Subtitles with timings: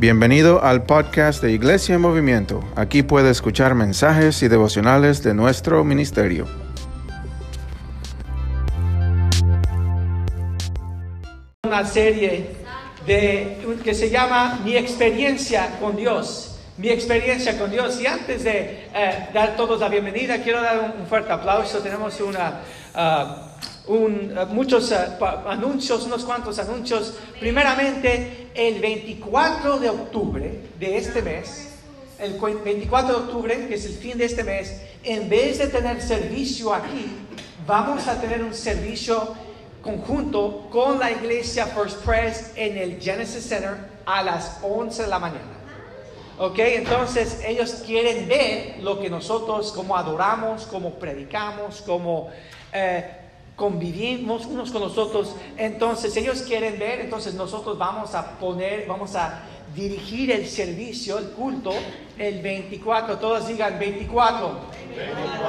[0.00, 2.62] Bienvenido al podcast de Iglesia en Movimiento.
[2.76, 6.46] Aquí puede escuchar mensajes y devocionales de nuestro ministerio.
[11.64, 12.54] Una serie
[13.08, 16.60] de, que se llama Mi experiencia con Dios.
[16.76, 18.00] Mi experiencia con Dios.
[18.00, 21.80] Y antes de eh, dar todos la bienvenida, quiero dar un, fuerte aplauso.
[21.80, 22.60] Tenemos una,
[22.94, 23.47] ah,
[23.88, 27.14] un, muchos uh, anuncios, unos cuantos anuncios.
[27.40, 31.70] Primeramente, el 24 de octubre de este mes,
[32.18, 35.68] el cu- 24 de octubre, que es el fin de este mes, en vez de
[35.68, 37.06] tener servicio aquí,
[37.66, 39.34] vamos a tener un servicio
[39.82, 45.18] conjunto con la iglesia First Press en el Genesis Center a las 11 de la
[45.18, 45.54] mañana.
[46.40, 52.28] Ok, entonces ellos quieren ver lo que nosotros, como adoramos, como predicamos, como
[52.72, 53.04] eh,
[53.58, 55.34] convivimos unos con los otros.
[55.56, 59.42] Entonces ellos quieren ver, entonces nosotros vamos a poner, vamos a
[59.74, 61.72] dirigir el servicio, el culto,
[62.16, 64.78] el 24, todos digan 24.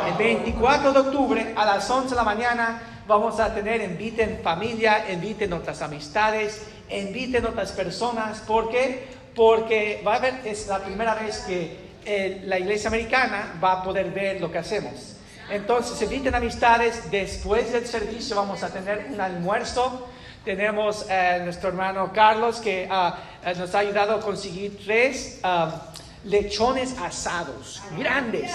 [0.07, 5.05] El 24 de octubre a las 11 de la mañana vamos a tener, inviten familia,
[5.11, 8.39] inviten otras amistades, inviten otras personas.
[8.39, 9.07] ¿Por qué?
[9.35, 13.83] Porque va a haber, es la primera vez que eh, la iglesia americana va a
[13.83, 15.18] poder ver lo que hacemos.
[15.49, 17.09] Entonces, inviten amistades.
[17.09, 20.07] Después del servicio vamos a tener un almuerzo.
[20.45, 25.91] Tenemos a nuestro hermano Carlos que eh, nos ha ayudado a conseguir tres ah,
[26.23, 28.51] lechones asados grandes.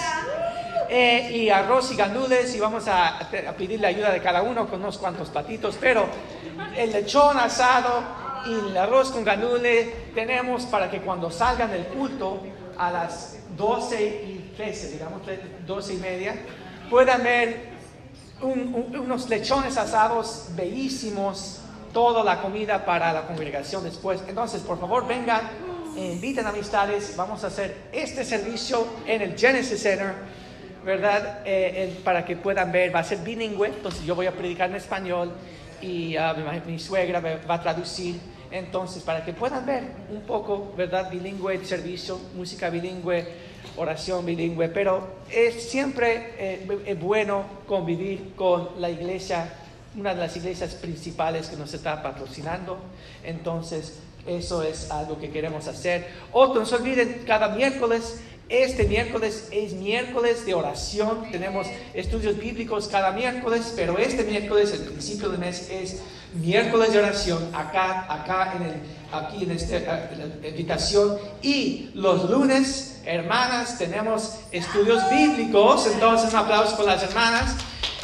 [0.89, 4.67] Eh, y arroz y gandules y vamos a, a pedir la ayuda de cada uno
[4.67, 6.05] con unos cuantos platitos, pero
[6.77, 8.03] el lechón asado
[8.45, 12.43] y el arroz con gandules tenemos para que cuando salgan del culto
[12.77, 15.21] a las 12 y 13, digamos
[15.65, 16.35] 12 y media,
[16.89, 17.75] puedan ver
[18.41, 21.59] un- un- unos lechones asados bellísimos,
[21.93, 24.21] toda la comida para la congregación después.
[24.27, 25.41] Entonces, por favor, vengan,
[25.95, 30.13] inviten amistades, vamos a hacer este servicio en el Genesis Center,
[30.83, 31.39] ¿verdad?
[31.45, 34.75] Eh, para que puedan ver, va a ser bilingüe, entonces yo voy a predicar en
[34.75, 35.31] español
[35.81, 36.35] y ah,
[36.67, 38.19] mi, suegra va a traducir.
[38.51, 41.09] Entonces, para que puedan ver un poco, ¿verdad?
[41.09, 43.25] Bilingüe servicio, música bilingüe,
[43.77, 49.53] oración bilingüe, pero es siempre eh, es bueno convivir con la iglesia,
[49.97, 52.77] una de las iglesias principales que nos está patrocinando.
[53.23, 56.07] Entonces, eso es algo que queremos hacer.
[56.31, 58.19] Otro, no se olviden, cada miércoles,
[58.49, 61.31] este miércoles es miércoles de oración.
[61.31, 66.01] Tenemos estudios bíblicos cada miércoles, pero este miércoles, el principio del mes, es
[66.35, 68.73] miércoles de oración acá, acá en el,
[69.11, 70.09] aquí en esta
[70.47, 71.17] invitación.
[71.41, 75.87] Y los lunes, hermanas, tenemos estudios bíblicos.
[75.91, 77.55] Entonces, un aplauso por las hermanas.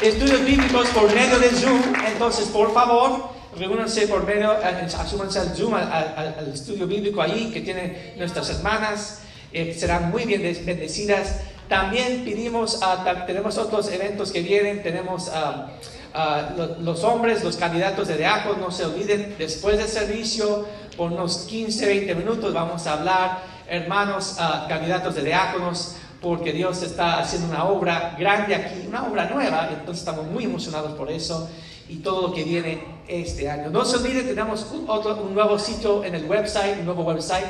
[0.01, 1.81] Estudios bíblicos por medio de Zoom.
[2.07, 7.21] Entonces, por favor, reúnanse por medio, eh, asúmanse al Zoom, al, al- al estudio bíblico
[7.21, 9.19] ahí que tienen nuestras hermanas.
[9.53, 11.41] eh, serán muy bien bendecidas.
[11.67, 15.67] También pedimos, ta- tenemos otros eventos que vienen, tenemos ah,
[16.13, 20.65] ah, lo- los hombres, los candidatos de diáconos, no se olviden, después del servicio,
[20.97, 26.83] por unos 15, 20 minutos vamos a hablar, hermanos, ah, candidatos de diáconos, porque Dios
[26.83, 31.49] está haciendo una obra grande aquí, una obra nueva, entonces estamos muy emocionados por eso
[31.89, 33.69] y todo lo que viene este año.
[33.71, 37.45] No se olviden, tenemos un, otro, un nuevo sitio en el website, un nuevo website,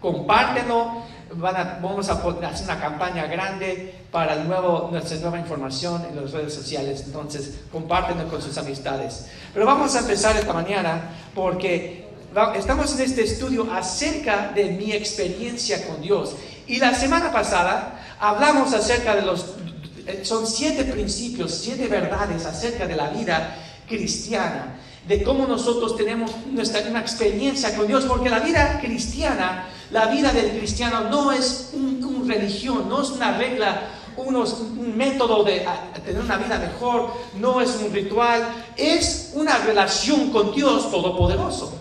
[0.00, 1.02] compártenlo,
[1.36, 6.16] van a- vamos a hacer una campaña grande para el nuevo, nuestra nueva información en
[6.20, 9.26] las redes sociales, entonces compártenlo con sus amistades.
[9.52, 12.06] Pero vamos a empezar esta mañana porque
[12.56, 16.34] estamos en este estudio acerca de mi experiencia con Dios.
[16.66, 19.54] Y la semana pasada hablamos acerca de los,
[20.22, 23.56] son siete principios, siete verdades acerca de la vida
[23.88, 24.76] cristiana,
[25.06, 30.32] de cómo nosotros tenemos nuestra, una experiencia con Dios, porque la vida cristiana, la vida
[30.32, 35.66] del cristiano no es un, un religión, no es una regla, unos, un método de
[36.04, 38.42] tener una vida mejor, no es un ritual,
[38.76, 41.78] es una relación con Dios Todopoderoso.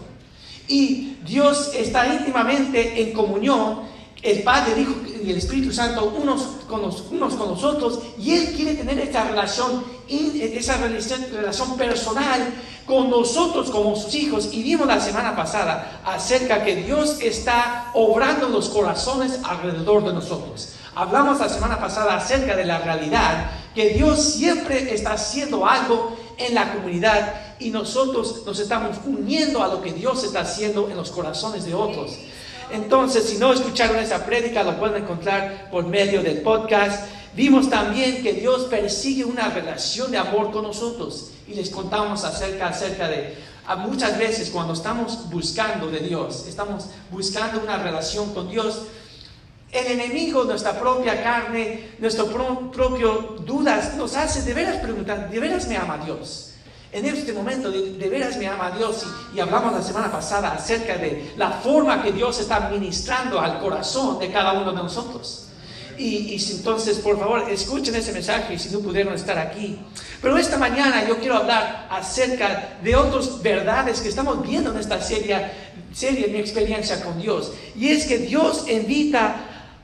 [0.68, 3.82] Y Dios está íntimamente en comunión,
[4.26, 4.94] el Padre, el Hijo
[5.24, 9.24] y el Espíritu Santo, unos con, los- unos con nosotros, y Él quiere tener esta
[9.26, 12.54] relación, in- esa relación, personal
[12.86, 14.50] con nosotros como sus hijos.
[14.52, 20.70] Y vimos la semana pasada acerca que Dios está obrando los corazones alrededor de nosotros.
[20.96, 26.54] Hablamos la semana pasada acerca de la realidad que Dios siempre está haciendo algo en
[26.56, 31.10] la comunidad y nosotros nos estamos uniendo a lo que Dios está haciendo en los
[31.12, 32.12] corazones de otros.
[32.72, 37.08] Entonces, si no escucharon esa prédica, lo pueden encontrar por medio del podcast.
[37.36, 42.70] Vimos también que Dios persigue una relación de amor con nosotros y les contamos acerca,
[42.70, 43.36] acerca de
[43.80, 48.84] muchas veces cuando estamos buscando de Dios, estamos buscando una relación con Dios,
[49.72, 55.40] el enemigo, nuestra propia carne, nuestro pro- propio dudas, nos hace de veras preguntar, ¿de
[55.40, 56.52] veras me ama Dios?
[56.96, 59.06] En este momento, de, veras me ama Dios.
[59.36, 64.18] Y, hablamos la semana pasada acerca de la forma que Dios está ministrando al corazón
[64.18, 65.48] de cada uno de nosotros.
[65.98, 69.78] Y, y entonces, por favor, escuchen ese mensaje si no pudieron estar aquí.
[70.22, 75.02] Pero esta mañana yo quiero hablar acerca de otras verdades que estamos viendo en esta
[75.02, 75.52] serie,
[75.94, 77.52] serie Mi experiencia con Dios.
[77.76, 79.36] Y es que Dios invita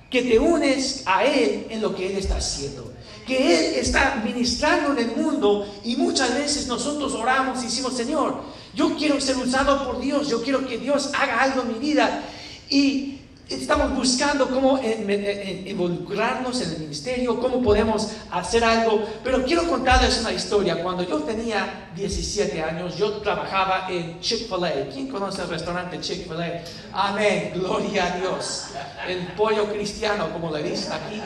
[0.09, 2.90] que te unes a Él en lo que Él está haciendo.
[3.25, 8.41] Que Él está ministrando en el mundo y muchas veces nosotros oramos y decimos, Señor,
[8.73, 12.21] yo quiero ser usado por Dios, yo quiero que Dios haga algo en mi vida.
[12.69, 13.19] Y
[13.49, 19.03] estamos buscando cómo en- en- en- involucrarnos en el ministerio, cómo podemos hacer algo.
[19.25, 20.81] Pero quiero contarles una historia.
[20.81, 24.89] Cuando yo tenía 17 años, yo trabajaba en Chick-fil-A.
[24.93, 26.63] ¿Quién conoce el restaurante Chick-fil-A?
[26.93, 28.67] Amén, gloria a Dios.
[29.05, 31.21] El pollo cristiano, como le dicen aquí.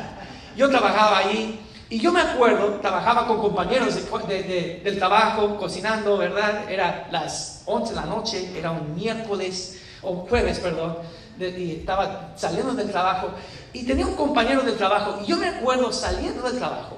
[0.57, 1.59] Yo trabajaba ahí
[1.89, 6.69] y yo me acuerdo, trabajaba con compañeros de- de- de- del trabajo, cocinando, ¿verdad?
[6.69, 10.97] Era las 11 de la noche, era un miércoles, o jueves, perdón,
[11.37, 13.29] de- y estaba saliendo del trabajo
[13.73, 16.97] y tenía un compañero del trabajo y yo me acuerdo saliendo del trabajo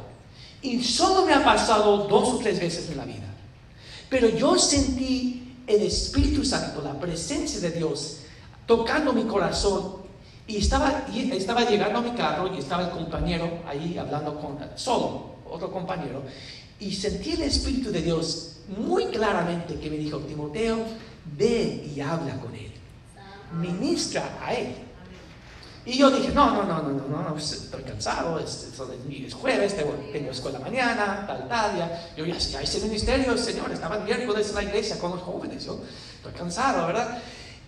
[0.62, 3.26] y solo me ha pasado dos o tres veces en la vida.
[4.10, 8.20] Pero yo sentí el Espíritu Santo, la presencia de Dios,
[8.66, 10.07] tocando mi corazón.
[10.48, 14.58] Y estaba, y estaba llegando a mi carro y estaba el compañero ahí hablando con
[14.76, 16.24] solo, otro compañero.
[16.80, 20.78] Y sentí el Espíritu de Dios muy claramente que me dijo, Timoteo,
[21.38, 22.72] ve y habla con él.
[23.60, 24.76] Ministra a él.
[25.86, 29.94] Y yo dije, no, no, no, no, no, no, estoy cansado, es- es jueves, tengo,
[30.12, 34.50] tengo escuela mañana, tal, tal, ya, yo ya, ya hice ministerio, Señor, estaba el miércoles
[34.50, 35.80] en la iglesia con los jóvenes, yo
[36.18, 37.20] estoy cansado, ¿verdad?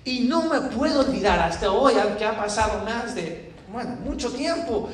[0.10, 4.90] Y no me puedo olvidar hasta hoy, aunque ha pasado más de, bueno, mucho tiempo,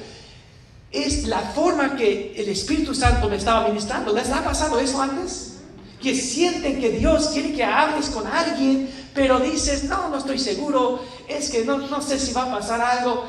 [0.92, 4.12] es la forma que el Espíritu Santo me estaba ministrando.
[4.14, 5.60] ¿Les ha pasado eso antes?
[6.02, 11.00] Que sienten que Dios quiere que hables con alguien, pero dices, no, no estoy seguro,
[11.30, 13.24] es que no, no sé si va a pasar algo.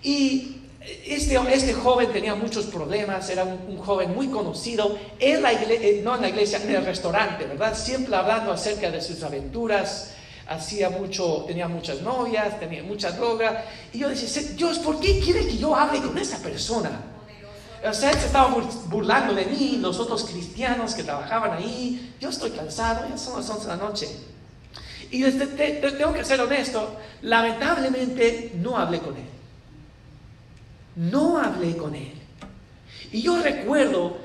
[0.00, 0.58] Y
[1.04, 5.80] este, este joven tenía muchos problemas, era un, un joven muy conocido, en la igle-
[5.80, 7.76] eh, no en la iglesia, en el restaurante, ¿verdad?
[7.76, 10.12] Siempre hablando acerca de sus aventuras,
[10.54, 13.64] hacía mucho, tenía muchas novias, tenía mucha droga.
[13.92, 17.00] Y yo decía, Dios, ¿por qué quieres que yo hable con esa persona?
[17.88, 22.14] O sea, él se estaba bur- burlando de mí, los otros cristianos que trabajaban ahí.
[22.20, 24.08] Yo estoy cansado, ya son las 11 de la noche.
[25.10, 29.26] Y te- te- tengo que ser honesto, lamentablemente no hablé con él.
[30.96, 32.12] No hablé con él.
[33.10, 34.16] Y yo recuerdo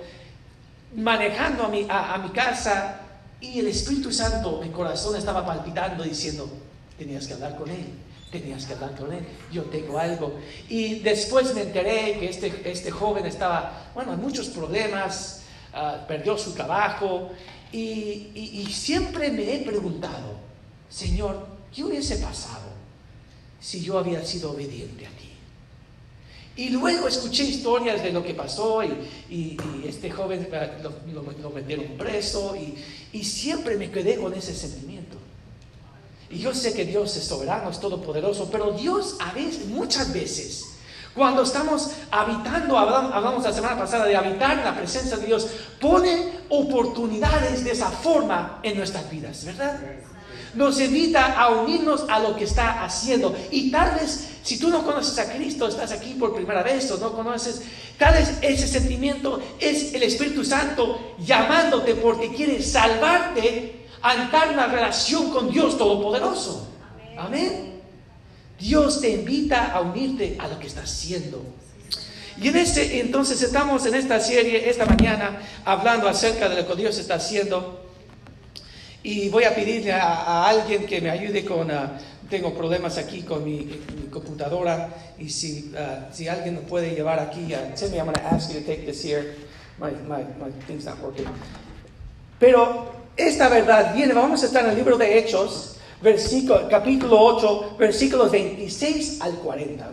[0.96, 3.02] manejando a mi, a, a mi casa
[3.42, 6.50] y el Espíritu Santo, mi corazón estaba palpitando diciendo,
[6.98, 7.86] tenías que hablar con él,
[8.32, 10.34] tenías que hablar con él, yo tengo algo.
[10.70, 15.44] Y después me enteré que este, este joven estaba, bueno, en muchos problemas,
[15.74, 17.30] ah, perdió su trabajo
[17.72, 17.78] y,
[18.34, 20.38] y- y siempre me he preguntado,
[20.90, 22.68] Señor, ¿qué hubiese pasado
[23.60, 25.26] si yo había sido obediente a ti?
[26.56, 28.88] Y luego escuché historias de lo que pasó y,
[29.30, 32.74] y- y este joven eh, lo, lo- lo metieron preso y,
[33.12, 35.18] y siempre me quedé con ese sentimiento.
[36.30, 40.66] Y yo sé que Dios es soberano, es todopoderoso, pero Dios a veces, muchas veces,
[41.16, 45.48] cuando estamos habitando, hablamos, la semana pasada de habitar en la presencia de Dios,
[45.80, 49.80] pone oportunidades de esa forma en nuestras vidas, ¿verdad?
[50.58, 53.36] Nos invita a unirnos a lo que está haciendo.
[53.52, 56.98] Y tal vez, si tú no conoces a Cristo, estás aquí por primera vez o
[56.98, 57.62] no conoces,
[58.00, 64.56] tal vez ese sentimiento es el Espíritu Santo llamándote porque quiere salvarte a entrar en
[64.56, 66.68] una relación con Dios Todopoderoso.
[67.16, 67.80] Amén.
[68.60, 71.46] Dios te invita a unirte a lo que está haciendo.
[72.42, 76.82] Y en este, entonces estamos en esta serie esta mañana hablando acerca de lo que
[76.82, 77.87] Dios está haciendo.
[79.08, 81.98] Y voy a pedirle a, a alguien que me ayude con, ah,
[82.30, 83.60] tengo problemas aquí con mi,
[83.96, 88.16] mi computadora y si, ah, si alguien me puede llevar aquí, uh, Timmy, I'm going
[88.16, 89.36] to ask you to take this here.
[89.80, 91.26] My, my, my thing's not working.
[92.38, 97.78] Pero esta verdad viene, vamos a estar en el libro de Hechos, versículo, capítulo 8,
[97.80, 99.90] versículos 26 al 40.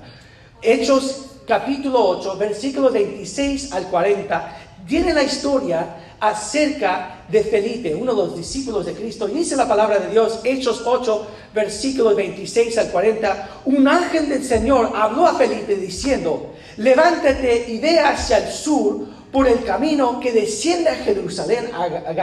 [0.60, 8.18] Hechos capítulo 8, versículos 26 al 40, viene la historia acerca de Felipe, uno de
[8.26, 9.28] los discípulos de Cristo.
[9.28, 14.44] Y dice la palabra de Dios, Hechos 8, versículos 26 al 40, un ángel del
[14.44, 20.32] Señor habló a Felipe diciendo, levántate y ve hacia el sur por el camino que
[20.32, 22.14] desciende a Jerusalén, a Ga-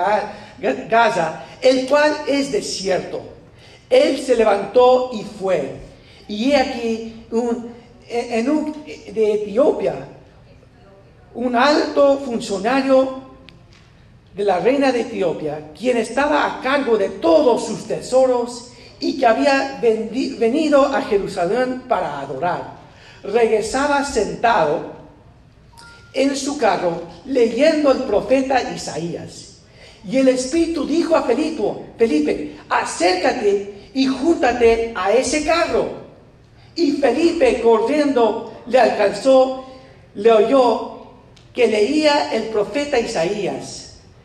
[0.61, 1.43] Ga- Gaza.
[1.61, 3.21] el cual es desierto.
[3.89, 5.75] Él se levantó y fue.
[6.27, 7.71] Y he aquí un,
[8.47, 10.07] un, de Etiopía,
[11.33, 13.30] un alto funcionario
[14.35, 19.25] de la reina de Etiopía, quien estaba a cargo de todos sus tesoros y que
[19.25, 22.79] había venido a Jerusalén para adorar.
[23.23, 24.93] Regresaba sentado
[26.13, 29.57] en su carro leyendo el profeta Isaías.
[30.07, 31.63] Y el Espíritu dijo a Felipe,
[31.97, 36.01] Felipe, acércate y júntate a ese carro.
[36.75, 39.65] Y Felipe corriendo le alcanzó,
[40.15, 41.01] le oyó
[41.53, 43.80] que leía el profeta Isaías.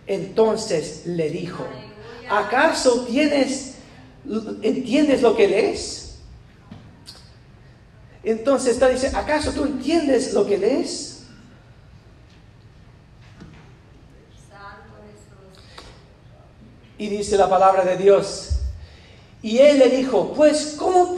[0.07, 1.67] Entonces le dijo,
[2.31, 3.75] ¿acaso tienes,
[4.63, 6.19] entiendes lo que lees?
[8.23, 11.13] Entonces está dice, ¿acaso tú entiendes lo que lees?
[16.99, 18.51] Y dice la palabra de Dios.
[19.43, 21.17] Y él le dijo, pues ¿cómo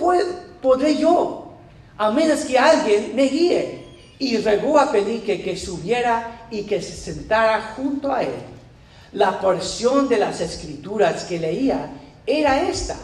[0.61, 1.53] podré yo?
[1.97, 3.87] A menos que alguien me guíe.
[4.19, 8.58] Y regó a Felipe que subiera y que se sentara junto a él.
[9.13, 11.91] La porción de las escrituras que leía
[12.27, 12.97] era esta.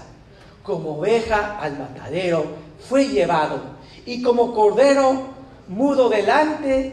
[0.63, 2.47] Como oveja al matadero
[2.89, 3.61] fue llevado
[4.07, 5.35] y como cordero
[5.69, 6.93] mudo delante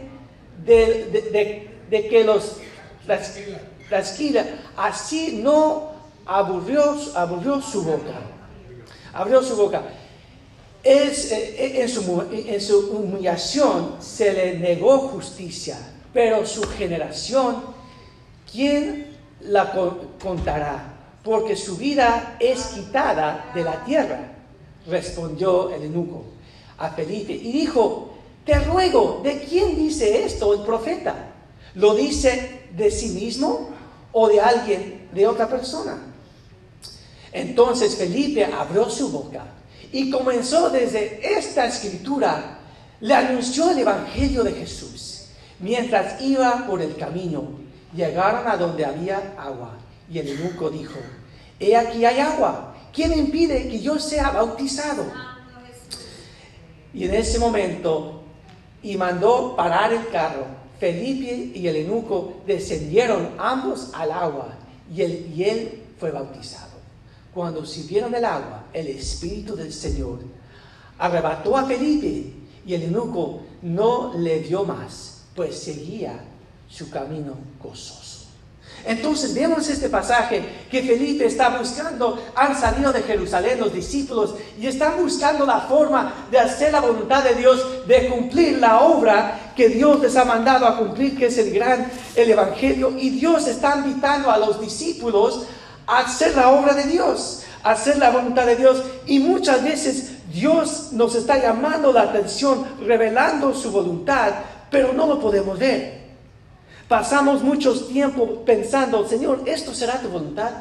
[0.66, 2.58] de, que los
[3.92, 4.46] la esquina,
[4.78, 5.92] así no
[6.26, 8.14] aburrió, aburrió su boca.
[9.14, 9.84] Abrió su boca.
[10.84, 15.78] Es, eh, en, su, en su humillación se le negó justicia,
[16.14, 17.58] pero su generación,
[18.52, 19.72] ¿quién la
[20.22, 20.98] contará?
[21.24, 24.34] Porque su vida es quitada de la tierra,
[24.88, 26.24] respondió el eunuco
[26.78, 28.16] a Felipe y dijo,
[28.46, 31.16] te ruego, ¿de quién dice esto el profeta?
[31.76, 33.70] ¿Lo dice de sí mismo
[34.12, 35.98] o de alguien, de otra persona.
[37.32, 39.46] Entonces Felipe abrió su boca
[39.92, 42.60] y comenzó desde esta escritura,
[43.00, 45.26] le anunció el Evangelio de Jesús.
[45.60, 47.61] Mientras iba por el camino,
[47.94, 49.78] llegaron a donde había agua
[50.10, 51.00] y el eunuco dijo,
[51.60, 55.06] he aquí hay agua, ¿quién impide que yo sea bautizado?
[56.94, 58.24] Y en ese momento,
[58.84, 64.56] y mandó parar el carro Felipe y el eunuco descendieron ambos al agua
[64.92, 66.72] y él, y él fue bautizado.
[67.32, 70.22] Cuando sirvieron el agua, el Espíritu del Señor
[70.98, 72.34] arrebató a Felipe
[72.66, 76.20] y el eunuco no le dio más, pues seguía
[76.72, 78.22] su camino gozoso.
[78.86, 84.66] Entonces vemos este pasaje que Felipe está buscando, han salido de Jerusalén los discípulos y
[84.66, 89.70] están buscando la forma de hacer la voluntad de Dios, de cumplir la obra que
[89.70, 92.96] Dios les ha mandado a cumplir, que es el gran, el Evangelio.
[92.98, 95.44] Y Dios está invitando a los discípulos
[95.86, 98.82] a hacer la obra de Dios, a hacer la voluntad de Dios.
[99.06, 104.34] Y muchas veces Dios nos está llamando la atención, revelando su voluntad,
[104.72, 106.01] pero no lo podemos ver.
[106.92, 110.52] Pasamos mucho tiempo pensando, Señor, ¿esto será tu voluntad?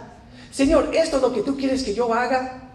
[0.52, 2.70] Señor, ¿esto es lo que tú quieres que yo haga?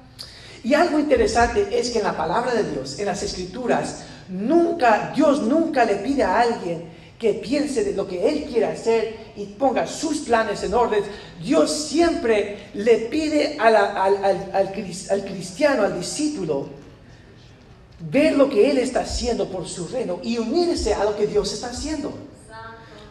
[0.62, 5.44] Y algo interesante es que en la palabra de Dios, en las escrituras, nunca, Dios
[5.44, 9.88] nunca le pide a alguien que piense de lo que Él quiere hacer y ponga
[9.88, 11.06] sus planes en orden.
[11.42, 16.68] Dios siempre le pide al, al, cristiano, al discípulo,
[18.02, 21.54] ver lo que Él está haciendo por su reino y unirse a lo que Dios
[21.54, 22.25] está haciendo.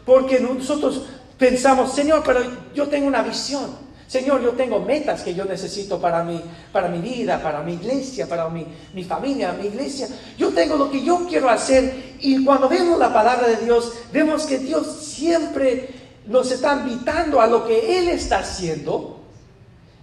[0.04, 1.02] Porque nosotros
[1.38, 2.40] pensamos, Señor, pero
[2.74, 3.84] yo tengo una visión.
[4.06, 6.40] Señor, yo tengo metas que yo necesito para mi,
[6.72, 10.08] para mi vida, para mi iglesia, para mi, mi familia, mi iglesia.
[10.36, 12.14] Yo tengo lo que yo quiero hacer.
[12.20, 15.88] Y cuando vemos la palabra de Dios, vemos que Dios siempre
[16.26, 19.20] nos está invitando a lo que Él está haciendo.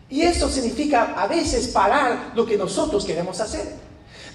[0.09, 3.75] Y eso significa a veces parar lo que nosotros queremos hacer.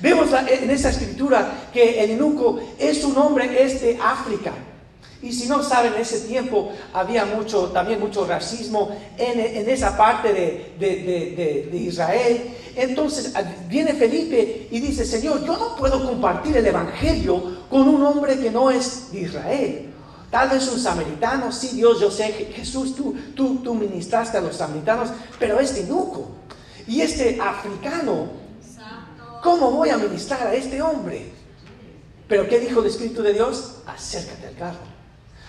[0.00, 4.52] Vemos en esa escritura que el eunuco es un hombre, es de África.
[5.26, 10.32] Y si no saben, en ese tiempo había mucho, también mucho racismo en, esa parte
[10.78, 12.54] de, Israel.
[12.76, 18.04] Entonces ah, viene Felipe y dice, Señor, yo no puedo compartir el Evangelio con un
[18.04, 19.92] hombre que no es de Israel.
[20.30, 24.54] Tal vez un samaritano, sí, Dios, yo sé, Jesús, tú, tú, tú ministraste a los
[24.54, 25.08] samaritanos,
[25.40, 26.28] pero este nuco
[26.86, 28.28] y este africano,
[29.42, 31.32] ¿cómo voy a ministrar a este hombre?
[32.28, 33.78] Pero ¿qué dijo el Espíritu de Dios?
[33.86, 34.95] Acércate al carro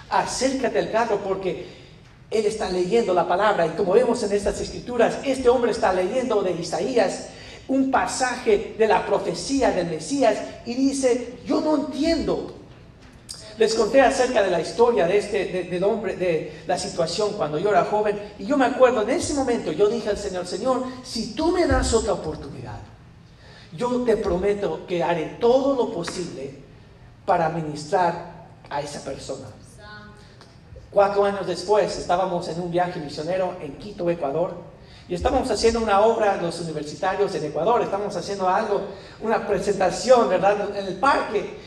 [0.09, 1.67] acércate al carro porque
[2.29, 6.41] él está leyendo la palabra y como vemos en estas escrituras, este hombre está leyendo
[6.41, 7.27] de Isaías
[7.69, 12.53] un pasaje de la profecía del Mesías y dice, yo no entiendo,
[13.57, 17.57] les conté acerca de la historia de este, de- del hombre, de la situación cuando
[17.57, 18.17] yo era joven.
[18.39, 21.65] Y yo me acuerdo, en ese momento yo dije al Señor, Señor, si tú me
[21.65, 22.77] das otra oportunidad,
[23.75, 26.51] yo te prometo que haré todo lo posible
[27.25, 29.47] para ministrar a esa persona.
[30.91, 34.55] Cuatro años después estábamos en un viaje misionero en Quito, Ecuador,
[35.09, 38.81] y estábamos haciendo una obra los universitarios en Ecuador, estamos haciendo algo,
[39.21, 41.57] una presentación, ¿verdad?, en el parque.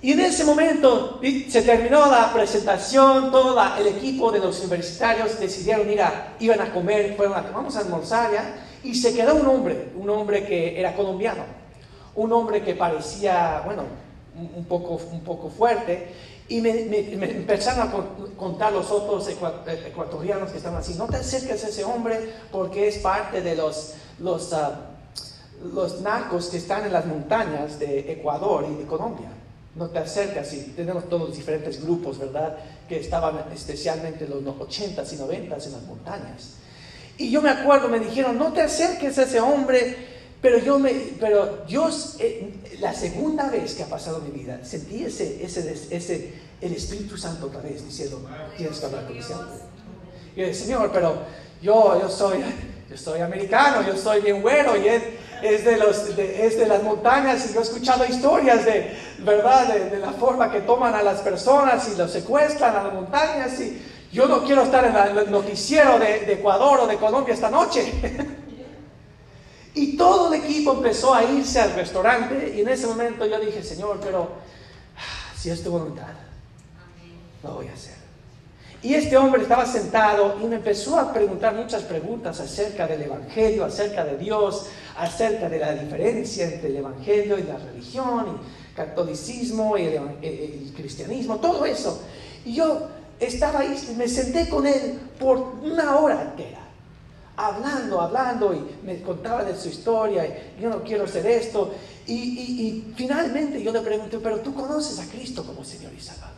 [0.00, 5.90] Y en ese momento se terminó la presentación, todo el equipo de los universitarios decidieron
[5.90, 8.30] ir a, iban a comer, fueron a, vamos a almorzar
[8.84, 11.42] y se quedó un hombre, un hombre que era colombiano,
[12.14, 13.82] un hombre que parecía, bueno,
[14.56, 16.08] un, poco, un poco fuerte,
[16.48, 19.36] y me, me- empezaron a con- contar los otros eh,
[19.86, 23.94] ecuatorianos que estaban así, no te acerques a ese hombre porque es parte de los,
[24.18, 24.80] los, ah,
[25.74, 29.28] los narcos que están en las montañas de Ecuador y de Colombia.
[29.74, 32.56] No te acercas y tenemos todos los diferentes grupos, ¿verdad?
[32.88, 36.54] Que estaban especialmente en los 80s y 90s en las montañas.
[37.18, 40.92] Y yo me acuerdo, me dijeron, no te acerques a ese hombre, pero yo me,
[41.18, 46.32] pero Dios, eh, la segunda vez que ha pasado mi vida, sentí ese, ese, ese,
[46.60, 48.20] el Espíritu Santo otra vez diciendo,
[48.56, 49.56] tienes que hablar con ese hombre.
[50.36, 51.14] Y yo dije, Señor, pero
[51.60, 52.38] yo, yo soy,
[52.88, 55.02] yo soy americano, yo soy bien güero y él
[55.42, 59.66] es de, los, de- es de las montañas y yo he escuchado historias de, ¿verdad?
[59.72, 63.60] De, de la forma que toman a las personas y los secuestran a las montañas
[63.60, 63.80] y
[64.12, 67.92] yo no quiero estar en el noticiero de, de Ecuador o de Colombia esta noche.
[69.78, 73.62] Y todo el equipo empezó a irse al restaurante y en ese momento yo dije,
[73.62, 74.22] Señor, pero
[74.96, 76.08] ah, si es tu voluntad,
[77.44, 77.94] lo voy a hacer.
[78.82, 83.64] Y este hombre estaba sentado y me empezó a preguntar muchas preguntas acerca del Evangelio,
[83.64, 84.66] acerca de Dios,
[84.96, 90.60] acerca de la diferencia entre el Evangelio y la religión, y catolicismo y el, eh,
[90.64, 92.02] el cristianismo, todo eso.
[92.44, 92.88] Y yo
[93.20, 96.67] estaba ahí, me senté con él por una hora entera
[97.38, 101.72] hablando, hablando y me contaba de su historia y yo no quiero hacer esto.
[102.06, 106.00] Y, y- y finalmente yo le pregunté, pero tú conoces a Cristo como Señor y
[106.00, 106.34] Salvador.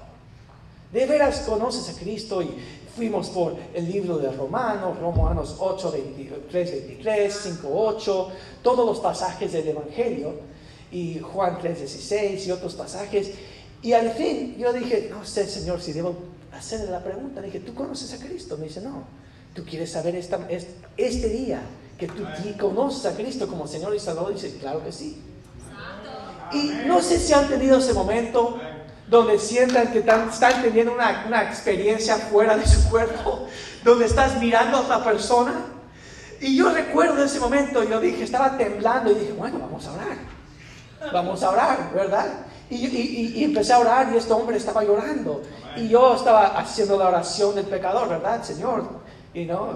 [0.92, 2.42] ¿De veras conoces a Cristo?
[2.42, 2.50] Y
[2.96, 8.28] fuimos por el libro de Romanos, Romanos 8, 23, 23, 5, 8,
[8.62, 10.34] todos los pasajes del Evangelio,
[10.92, 13.30] y Juan 3, 16 y otros pasajes.
[13.82, 16.14] Y al fin yo dije, no sé, Señor, si debo
[16.52, 17.40] hacerle la pregunta.
[17.40, 18.58] dije, ¿tú conoces a Cristo?
[18.58, 19.04] Me dice, no.
[19.54, 21.60] ¿Tú quieres saber esta, es- este día
[21.98, 22.24] que tú
[22.58, 24.32] conoces a Cristo como Señor y Salvador?
[24.34, 25.22] Dice, claro que sí.
[26.52, 28.58] Y no sé si han tenido ese momento
[29.08, 33.46] donde sientan que tan- están teniendo una, una experiencia fuera de su cuerpo,
[33.84, 35.52] donde estás mirando a otra persona.
[36.40, 40.16] Y yo recuerdo ese momento, yo dije, estaba temblando y dije, bueno, vamos a orar.
[41.12, 42.26] Vamos a orar, ¿verdad?
[42.70, 45.42] Y- y- y empecé a orar y este hombre estaba llorando.
[45.76, 48.99] Y yo estaba haciendo la oración del pecador, ¿verdad, Señor?
[49.32, 49.74] Y no,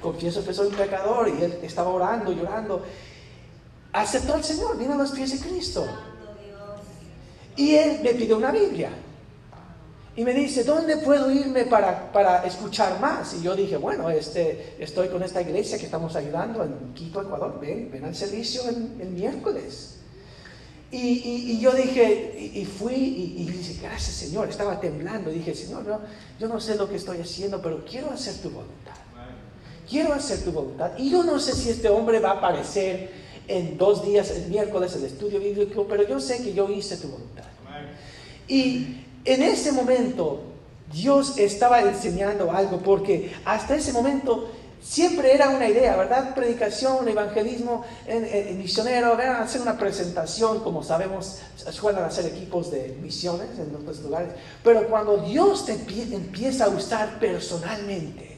[0.00, 2.82] confieso que soy un pecador y él estaba orando, llorando.
[3.92, 5.86] Aceptó al Señor, vino a los pies de Cristo.
[7.56, 8.90] Y él me pidió una Biblia.
[10.16, 13.34] Y me dice, ¿dónde puedo irme para, para escuchar más?
[13.34, 17.58] Y yo dije, bueno, este, estoy con esta iglesia que estamos ayudando en Quito, Ecuador.
[17.60, 19.96] Ven, ven al servicio el, miércoles.
[20.90, 20.96] Y,
[21.52, 25.30] y- yo dije, y, fui, y, dije, gracias Señor, estaba temblando.
[25.30, 26.00] Y dije, Señor, no,
[26.40, 28.85] yo no sé lo que estoy haciendo, pero quiero hacer tu voluntad.
[29.88, 30.92] Quiero hacer tu voluntad.
[30.98, 33.10] Y yo no sé si este hombre va a aparecer
[33.48, 37.08] en dos días, el miércoles, el estudio bíblico, pero yo sé que yo hice tu
[37.08, 37.44] voluntad.
[38.48, 40.40] Y en ese momento
[40.92, 44.48] Dios estaba enseñando algo porque hasta ese momento
[44.82, 46.32] siempre era una idea, ¿verdad?
[46.34, 51.38] Predicación, evangelismo, en, en- misionero, hacer una presentación, como sabemos,
[51.72, 54.32] suelen hacer equipos de misiones en otros lugares.
[54.62, 58.35] Pero cuando Dios te empie- empieza a usar personalmente,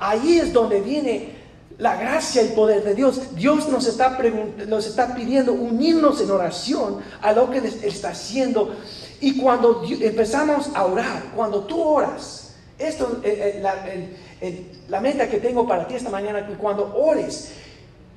[0.00, 1.34] Ahí es donde viene
[1.76, 3.34] la gracia y el poder de Dios.
[3.36, 4.18] Dios nos está,
[4.66, 8.74] nos está pidiendo unirnos en oración a lo que Él está haciendo.
[9.20, 14.56] Y cuando empezamos a orar, cuando tú oras, esto eh, eh, la,
[14.88, 17.52] la meta que tengo para ti esta mañana, que cuando ores,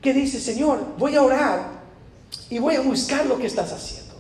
[0.02, 1.64] que dices, Señor, voy a orar
[2.50, 4.14] y voy a buscar lo que estás haciendo.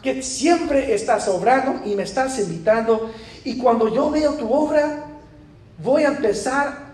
[0.00, 3.10] Que siempre estás obrando y me estás invitando.
[3.44, 5.06] Y cuando yo veo tu obra,
[5.82, 6.89] voy a empezar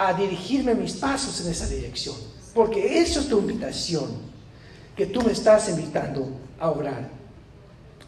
[0.00, 2.16] a dirigirme mis pasos en esa dirección.
[2.54, 4.08] Porque eso es tu invitación,
[4.96, 6.26] que tú me estás invitando
[6.58, 7.10] a obrar.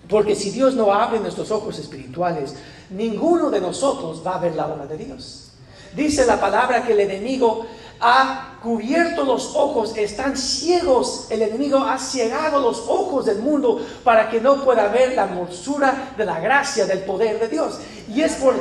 [0.09, 2.55] Porque si Dios no abre nuestros ojos espirituales,
[2.91, 5.53] ninguno de nosotros va a ver la obra de Dios.
[5.95, 7.67] Dice la palabra que el enemigo
[8.05, 14.29] ha cubierto los ojos, están ciegos, el enemigo ha ciegado los ojos del mundo para
[14.29, 17.79] que no pueda ver la hermosura de la gracia, del poder de Dios.
[18.13, 18.61] Y es por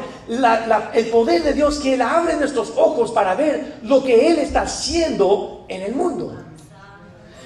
[0.93, 4.61] el poder de Dios que Él abre nuestros ojos para ver lo que Él está
[4.61, 6.35] haciendo en el mundo.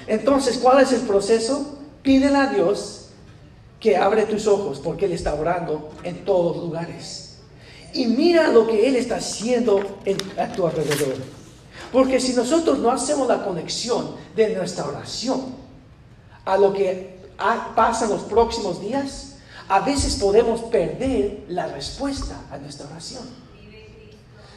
[0.06, 1.78] Entonces, ¿cuál es el proceso?
[2.02, 3.08] Pídele a Dios
[3.80, 7.38] que abre tus ojos porque Él está orando en todos lugares.
[7.94, 9.80] Y mira lo que Él está haciendo
[10.36, 11.35] a tu alrededor.
[11.92, 15.54] Porque si nosotros no hacemos la conexión de nuestra oración
[16.44, 17.16] a lo que
[17.74, 19.36] pasa en los próximos días,
[19.68, 23.46] a veces podemos perder la respuesta a nuestra oración.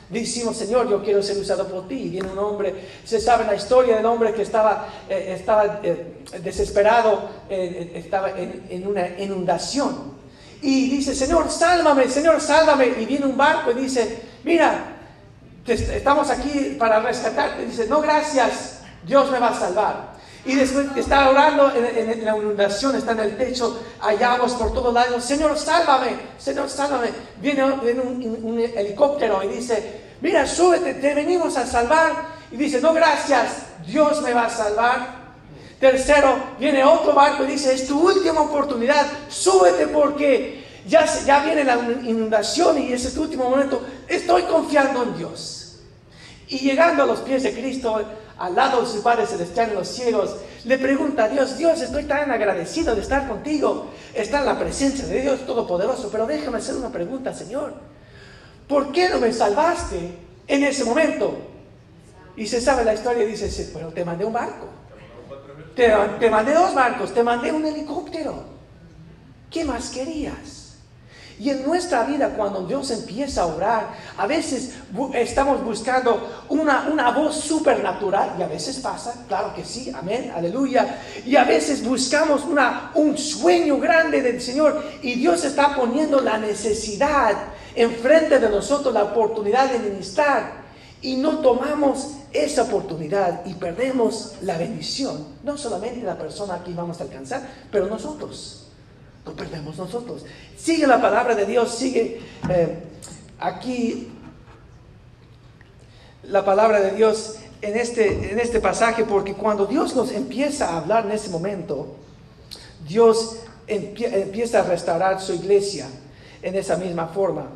[0.10, 1.96] Decimos, Señor, yo quiero ser usado por ti.
[1.96, 2.74] Y viene un hombre,
[3.06, 8.88] se sabe la historia del hombre que estaba, eh, estaba eh, desesperado, eh, estaba en,
[8.88, 10.18] una inundación.
[10.62, 12.88] Y dice, Señor, sálvame, Señor, sálvame.
[13.00, 14.99] Y viene un barco y dice, mira,
[15.74, 17.66] estamos aquí para rescatarte.
[17.66, 20.20] Dice, no, gracias, Dios me va a salvar.
[20.46, 24.94] Y después está orando en, la inundación, está en el techo, hay aguas por todos
[24.94, 25.24] lados.
[25.24, 27.10] Señor, sálvame, Señor, sálvame.
[27.42, 32.40] Viene, un, helicóptero y dice, mira, súbete, te venimos a salvar.
[32.52, 35.20] Y dice, no, gracias, Dios me va a salvar.
[35.80, 41.64] Tercero, viene otro barco y dice, es tu última oportunidad, súbete porque ya, ya viene
[41.64, 43.86] la inundación y es tu último momento.
[44.08, 45.59] Estoy confiando en Dios.
[46.50, 48.02] Y llegando a los pies de Cristo,
[48.38, 50.36] al lado de su Padre Celestial en los cielos,
[50.66, 55.06] le pregunta a Dios, Dios, estoy tan agradecido de estar contigo, está en la presencia
[55.06, 57.76] de Dios Todopoderoso, pero déjame hacer una pregunta, Señor.
[58.68, 61.38] ¿Por qué no me salvaste en ese momento?
[62.36, 64.70] Y se sabe la historia y dice, pero te mandé un barco.
[65.76, 68.44] Te, te mandé dos barcos, te mandé un helicóptero.
[69.52, 70.59] ¿Qué más querías?
[71.40, 74.74] Y en nuestra vida, cuando Dios empieza a orar, a veces
[75.14, 81.00] estamos buscando una, una voz supernatural, y a veces pasa, claro que sí, amén, aleluya.
[81.26, 86.38] Y a veces buscamos una, un sueño grande del Señor, y Dios está poniendo la
[86.38, 87.36] necesidad
[87.74, 90.60] enfrente de nosotros, la oportunidad de ministrar,
[91.02, 97.00] y no tomamos esa oportunidad y perdemos la bendición, no solamente la persona que vamos
[97.00, 98.69] a alcanzar, pero nosotros
[99.34, 100.26] perdemos nosotros.
[100.58, 102.84] Sigue la palabra de Dios, sigue eh,
[103.40, 104.10] aquí
[106.24, 110.78] la palabra de Dios en este, en este pasaje, porque cuando Dios nos empieza a
[110.78, 111.96] hablar en ese momento,
[112.88, 113.38] Dios
[113.68, 115.88] empieza a restaurar su iglesia
[116.42, 117.48] en esa misma forma.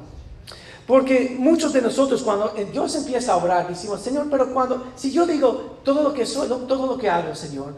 [0.86, 5.26] Porque muchos de nosotros cuando Dios empieza a obrar, decimos, Señor, pero cuando, si yo
[5.26, 7.74] digo todo lo que soy, todo lo que hago, Señor,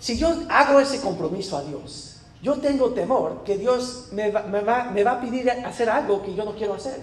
[0.00, 2.11] si yo hago ese compromiso a Dios,
[2.42, 6.74] yo tengo temor que Dios me va, a pedir hacer algo que yo no quiero
[6.74, 7.00] hacer.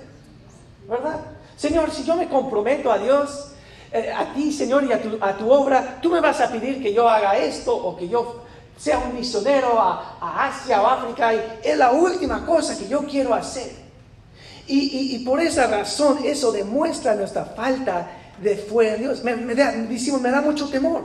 [0.87, 1.21] ¿Verdad?
[1.55, 3.51] Señor, si yo me comprometo a Dios,
[3.91, 5.01] eh, a ti, Señor, y a
[5.37, 8.43] tu, obra, tú me vas a pedir que yo haga esto o que yo
[8.77, 11.33] sea un misionero a, Asia o África.
[11.33, 13.71] Y es la última cosa que yo quiero hacer.
[14.67, 19.23] Y, por esa razón eso demuestra nuestra falta de fe en Dios.
[19.23, 21.01] Me, me da mucho temor.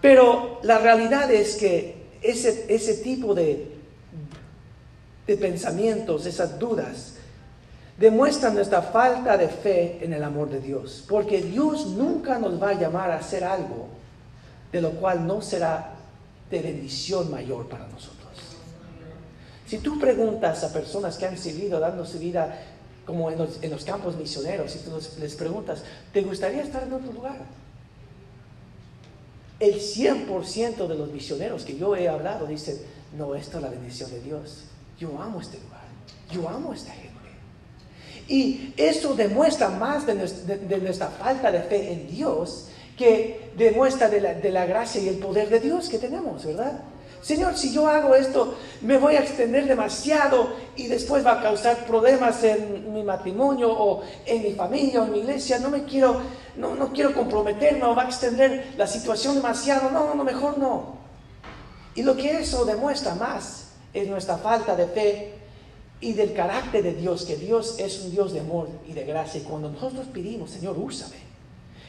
[0.00, 3.72] Pero la realidad es que ese, ese tipo de,
[5.26, 7.14] de pensamientos, esas dudas,
[7.98, 11.04] demuestran nuestra falta de fe en el amor de Dios.
[11.08, 13.88] Porque Dios nunca nos va a llamar a hacer algo
[14.72, 15.94] de lo cual no será
[16.50, 18.16] de bendición mayor para nosotros.
[19.66, 22.58] Si tú preguntas a personas que han seguido dándose vida
[23.06, 26.92] como en los, en los campos misioneros, si tú les preguntas, ¿te gustaría estar en
[26.92, 27.38] otro lugar?
[29.60, 32.78] El 100% de los misioneros que yo he hablado dicen,
[33.16, 34.64] no, esto es la bendición de Dios.
[34.98, 35.80] Yo amo este lugar.
[36.32, 37.10] Yo amo esta gente.
[38.28, 44.34] Y eso demuestra más de, nuestra falta de fe en Dios que demuestra de la,
[44.34, 46.80] de la gracia y el poder de Dios que tenemos, ¿verdad?
[47.22, 51.84] Señor, si yo hago esto, me voy a extender demasiado y después va a causar
[51.84, 55.58] problemas en mi matrimonio o en mi familia o en mi iglesia.
[55.58, 56.20] No me quiero,
[56.56, 59.90] no, no quiero comprometerme o va a extender la situación demasiado.
[59.90, 60.98] No, no, mejor no.
[61.94, 65.34] Y lo que eso demuestra más es nuestra falta de fe
[66.00, 69.42] y del carácter de Dios, que Dios es un Dios de amor y de gracia.
[69.42, 71.16] Y cuando nosotros pedimos, Señor, úsame,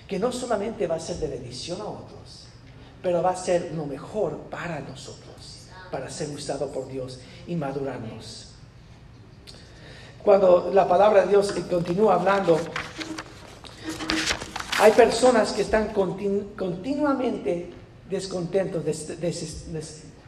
[0.08, 2.41] que no solamente va a ser de bendición a otros,
[3.02, 8.50] pero va a ser lo mejor para nosotros, para ser usado por Dios y madurarnos.
[10.24, 12.60] Cuando la palabra de Dios continúa hablando,
[14.80, 17.74] hay personas que están continuamente
[18.10, 18.84] descontentos,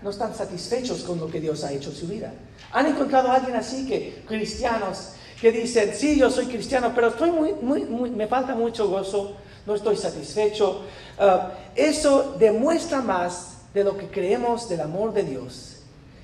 [0.02, 2.34] no están satisfechos con lo que Dios ha hecho en su vida.
[2.72, 7.32] ¿Han encontrado a alguien así que cristianos que dicen, sí, yo soy cristiano, pero estoy
[7.32, 10.82] muy, muy, muy me falta mucho gozo, no estoy satisfecho.
[11.18, 15.78] Ah, eso demuestra más de lo que creemos del amor de Dios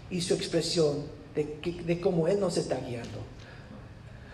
[0.09, 1.03] y su expresión
[1.35, 3.19] de, cómo Él nos está guiando.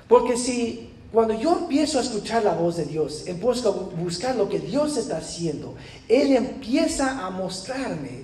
[0.08, 4.50] Porque si cuando yo empiezo a escuchar la voz de Dios, empiezo a buscar lo
[4.50, 5.76] que Dios está haciendo,
[6.08, 8.24] Él empieza a mostrarme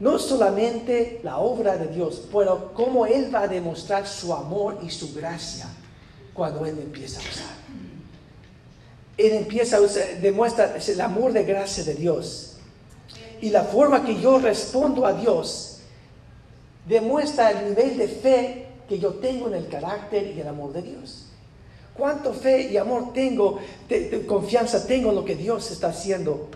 [0.00, 4.90] no solamente la obra de Dios, pero cómo Él va a demostrar su amor y
[4.90, 5.66] su gracia
[6.32, 7.57] cuando Él empieza a usar.
[9.18, 12.56] Él empieza a usar, demuestra el amor de gracia de Dios.
[13.40, 15.80] Y la forma que yo respondo a Dios
[16.86, 20.82] demuestra el nivel de fe que yo tengo en el carácter y el amor de
[20.82, 21.26] Dios.
[21.94, 23.58] Cuánto fe y amor tengo,
[24.26, 26.48] confianza tengo en lo que Dios está haciendo.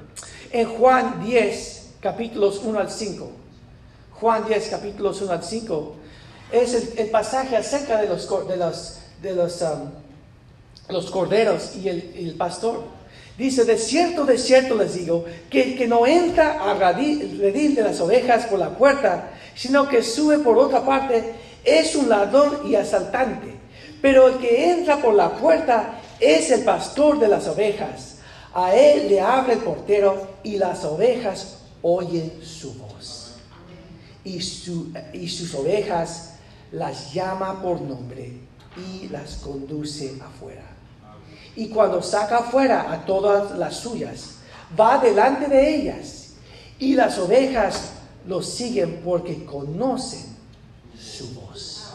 [0.52, 3.28] En Juan 10, capítulos 1 al 5.
[4.20, 5.94] Juan 10, capítulos 1 al 5.
[6.52, 9.90] Es el, pasaje acerca de los, de los, de los, um,
[10.88, 12.82] los corderos y el, pastor.
[13.38, 17.82] Dice, de cierto, de cierto les digo, que el que no entra a redil de
[17.82, 22.74] las ovejas por la puerta, sino que sube por otra parte, es un ladrón y
[22.74, 23.54] asaltante.
[24.00, 28.18] Pero el que entra por la puerta es el pastor de las ovejas.
[28.54, 33.34] A él le abre el portero y las ovejas oyen su voz.
[34.24, 36.34] Y, y sus ovejas
[36.70, 38.32] las llama por nombre
[38.76, 40.71] y las conduce afuera.
[41.54, 44.36] Y cuando saca afuera a todas las suyas,
[44.78, 46.30] va delante de ellas.
[46.78, 47.92] Y las ovejas
[48.26, 50.36] lo siguen porque conocen
[50.98, 51.92] su voz.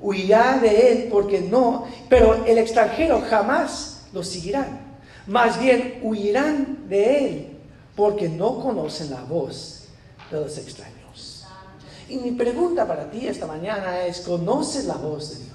[0.00, 4.66] Huirá de él porque no, pero el extranjero jamás lo seguirá.
[5.26, 7.58] Más bien huirán de él
[7.94, 9.84] porque no conocen la voz
[10.30, 11.46] de los extraños.
[12.08, 15.49] Y mi pregunta para ti esta mañana es, ¿conoces la voz de Dios?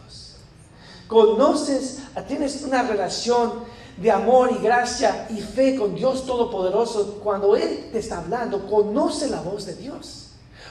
[1.08, 3.64] ¿Conoces, tienes una relación
[3.98, 8.68] de amor y gracia y fe con Dios Todopoderoso cuando Él te está hablando?
[8.68, 10.26] ¿Conoce la voz de Dios?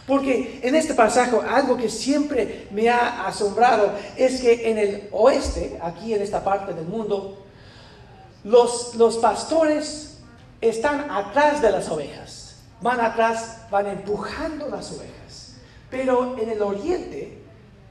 [0.07, 5.79] Porque en este pasaje algo que siempre me ha asombrado es que en el oeste,
[5.83, 7.39] aquí en esta parte del mundo,
[8.43, 10.19] los, los pastores
[10.61, 12.57] están atrás de las ovejas.
[12.83, 15.55] Van atrás, van empujando las ovejas.
[15.91, 17.39] Pero en el oriente,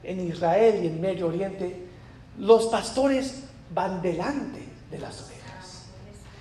[0.04, 1.83] en Israel y en Medio Oriente,
[2.38, 3.42] los pastores
[3.74, 5.84] van delante de las ovejas.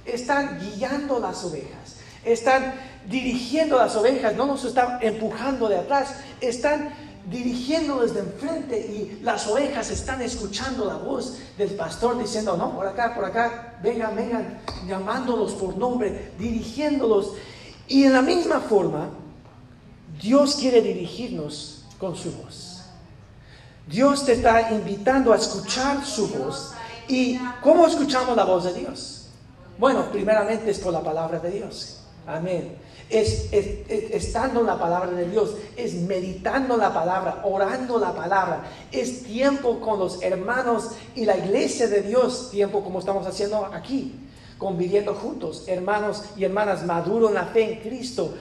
[0.06, 1.98] Están guiando las ovejas.
[2.24, 2.74] Están
[3.10, 6.94] dirigiendo las ovejas, no nos están empujando de atrás, están
[7.30, 12.88] dirigiendo desde enfrente y las ovejas están escuchando la voz del pastor diciendo, no, por
[12.88, 17.34] acá, por acá, vengan, vengan, llamándolos por nombre, dirigiéndolos.
[17.88, 19.10] Y en la misma forma,
[20.22, 22.73] Dios quiere dirigirnos con su voz.
[23.88, 26.74] Dios te está invitando a escuchar su voz.
[27.08, 29.28] ¿Y cómo escuchamos la voz de Dios?
[29.78, 32.00] Bueno, primeramente es por la palabra de Dios.
[32.26, 32.78] Amén
[33.10, 39.24] es, estando en la palabra de Dios, es meditando la palabra, orando la palabra, es
[39.24, 44.16] tiempo con los hermanos y la iglesia de Dios, tiempo como estamos haciendo aquí,
[44.58, 48.34] conviviendo juntos, hermanos y hermanas maduros en la fe en Cristo,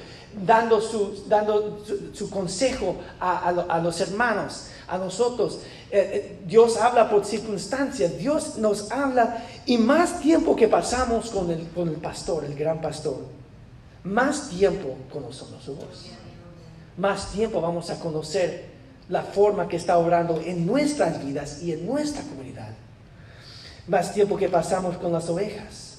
[0.44, 5.60] dando su, dando su, consejo a, los hermanos, a nosotros.
[5.90, 11.50] Eh, eh, Dios habla por circunstancias, Dios nos habla y más tiempo que pasamos con
[11.50, 13.42] el, con el pastor, el gran pastor
[14.04, 16.06] más tiempo conocemos su voz.
[16.96, 18.72] Más tiempo vamos a conocer
[19.08, 22.70] la forma que está obrando en nuestras vidas y en nuestra comunidad.
[23.86, 25.98] Más tiempo que pasamos con las ovejas.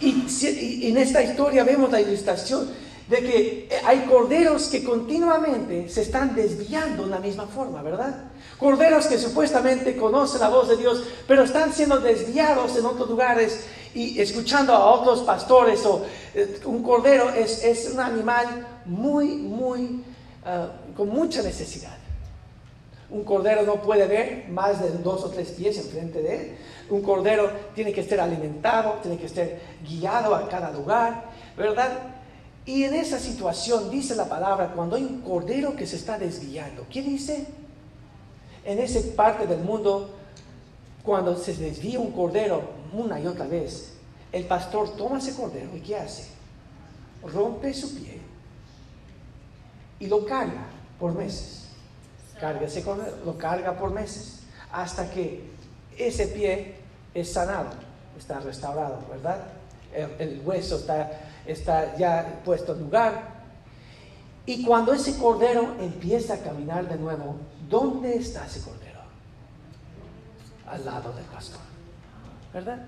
[0.00, 2.68] Y, en esta historia vemos la ilustración
[3.08, 8.24] de que hay corderos que continuamente se están desviando en la misma forma, ¿verdad?
[8.58, 13.64] Corderos que supuestamente conocen la voz de Dios, pero están siendo desviados en otros lugares
[13.94, 20.04] y escuchando a otros pastores o eh, un cordero es, un animal muy, muy,
[20.44, 21.96] ah, con mucha necesidad.
[23.10, 26.56] Un cordero no puede ver más de dos o tres pies enfrente de él.
[26.90, 29.48] Un cordero tiene que estar alimentado, tiene que estar
[29.88, 31.24] guiado a cada lugar,
[31.56, 32.17] ¿verdad?
[32.68, 36.84] Y en esa situación dice la palabra, cuando hay un cordero que se está desviando,
[36.90, 37.46] ¿qué dice?
[38.62, 40.10] En esa parte del mundo,
[41.02, 42.60] cuando se desvía un cordero
[42.92, 43.94] una y otra vez,
[44.32, 46.28] el pastor toma ese cordero y ¿qué hace?
[47.22, 48.20] Rompe su pie
[49.98, 50.66] y lo carga
[51.00, 51.68] por meses.
[52.38, 55.42] Carga ese cordero, lo carga por meses, hasta que
[55.96, 56.74] ese pie
[57.14, 57.70] es sanado,
[58.18, 59.38] está restaurado, ¿verdad?
[60.18, 63.38] El, hueso está, está ya puesto en lugar.
[64.46, 67.36] Y cuando ese cordero empieza a caminar de nuevo,
[67.68, 68.88] ¿dónde está ese cordero?
[70.70, 71.60] al lado del pastor.
[72.52, 72.78] ¿Verdad?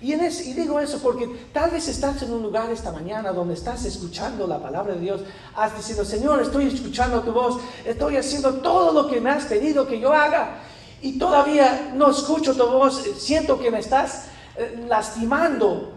[0.00, 3.54] Y, en y digo eso porque tal vez estás en un lugar esta mañana donde
[3.54, 5.22] estás escuchando la palabra de Dios.
[5.54, 9.86] Has dicho, Señor, estoy escuchando tu voz, estoy haciendo todo lo que me has pedido
[9.86, 10.58] que yo haga.
[11.02, 15.92] Y todavía no escucho tu voz, siento que me estás eh, lastimando.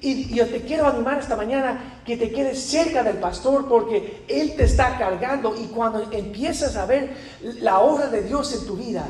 [0.00, 4.54] Y yo te quiero animar esta mañana que te quedes cerca del pastor porque Él
[4.56, 7.16] te está cargando y cuando empiezas a ver
[7.60, 9.06] la obra de Dios en tu vida,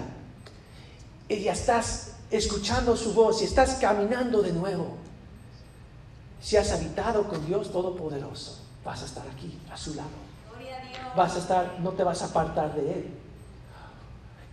[1.29, 4.97] y ya estás escuchando su voz y estás caminando de nuevo.
[6.41, 10.09] Si has habitado con Dios Todopoderoso, vas a estar aquí, a su lado.
[11.17, 13.05] Vas a estar, no te vas a apartar de Él.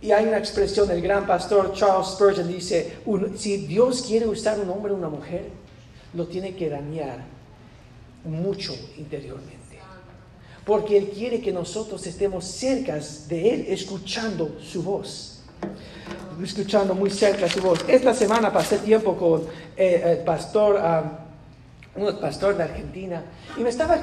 [0.00, 2.98] Y hay una expresión del gran pastor Charles Spurgeon, dice,
[3.36, 5.50] si Dios quiere usar un hombre o una mujer,
[6.14, 7.24] lo tiene que dañar
[8.24, 9.78] mucho interiormente.
[10.64, 12.98] Porque Él quiere que nosotros estemos cerca
[13.28, 15.42] de Él, escuchando su voz.
[16.42, 17.84] Escuchando muy cerca su voz.
[17.88, 19.42] Esta semana pasé tiempo con
[19.76, 20.80] eh, el pastor,
[21.94, 23.22] un pastor de Argentina,
[23.56, 23.98] y me estaba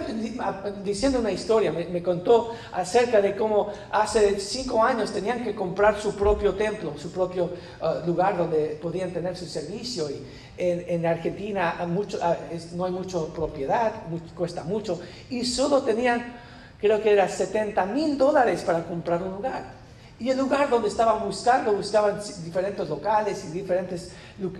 [0.83, 1.71] diciendo una historia.
[1.71, 7.11] Me, contó acerca de cómo hace cinco años tenían que comprar su propio templo, su
[7.11, 10.09] propio uh, lugar donde podían tener su servicio.
[10.09, 10.23] Y,
[10.61, 12.35] en, Argentina mucho, ah,
[12.73, 13.93] no hay mucha propiedad,
[14.35, 14.99] cuesta mucho,
[15.29, 16.35] y solo tenían,
[16.81, 19.79] creo que era 70 mil dólares para comprar un lugar.
[20.19, 24.11] Y el lugar donde estaban buscando, buscaban diferentes locales y diferentes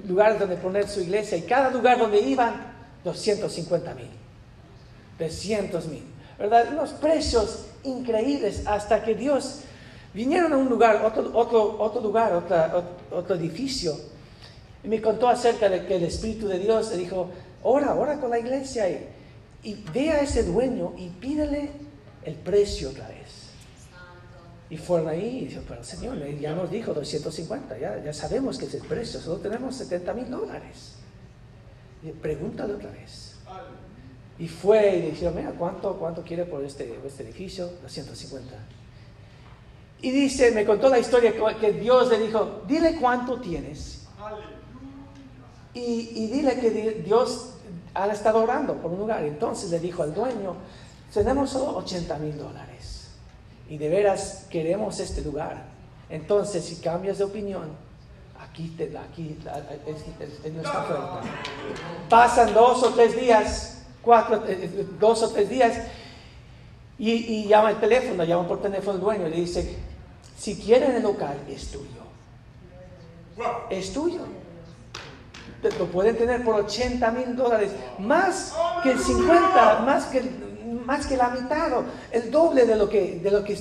[0.07, 4.09] lugares donde poner su iglesia, y cada lugar donde iban, 250 mil,
[5.17, 6.03] 300 mil,
[6.37, 6.67] ¿verdad?
[6.71, 9.61] Unos precios increíbles hasta que Dios
[10.13, 13.95] vinieron a un lugar, otro, otro, otro lugar, otro, otro edificio,
[14.83, 17.29] y me contó acerca de que el Espíritu de Dios le dijo,
[17.63, 19.07] ora, ora con la iglesia y,
[19.63, 21.69] y ve a ese dueño y pídele
[22.23, 23.17] el precio otra vez.
[24.69, 28.65] Y fueron ahí y dijo, pero Señor, ya nos dijo 250, ya, ya sabemos que
[28.65, 30.98] es el precio, solo tenemos 70 mil dólares.
[32.21, 33.37] Pregúntale otra vez.
[34.37, 37.65] Y fue y dijo, mira, ¿cuánto, cuánto quiere por este, este edificio?
[37.81, 38.55] 250.
[40.01, 43.99] Y dice, me contó la historia que Dios le dijo, dile cuánto tienes
[45.73, 46.71] y, dile que
[47.05, 47.53] Dios
[47.93, 49.23] ha estado orando por un lugar.
[49.23, 50.55] Entonces le dijo al dueño,
[51.13, 53.09] tenemos solo 80 mil dólares
[53.69, 55.65] y de veras queremos este lugar.
[56.09, 57.69] Entonces, si cambias de opinión,
[58.51, 59.37] aquí, te, aquí
[59.87, 61.21] es, nuestra oferta.
[62.09, 65.77] Pasan dos o tres días, cuatro, eh, eh, dos o tres días,
[66.97, 69.77] y, y llama el teléfono, llama por teléfono el dueño y le dice,
[70.37, 71.99] si quieren el local, es tuyo.
[73.69, 74.39] Es tuyo
[75.77, 80.23] lo pueden tener por 80 mil dólares, más que el 50, más que,
[80.85, 81.71] más que la mitad,
[82.11, 83.57] el doble de lo que, de lo que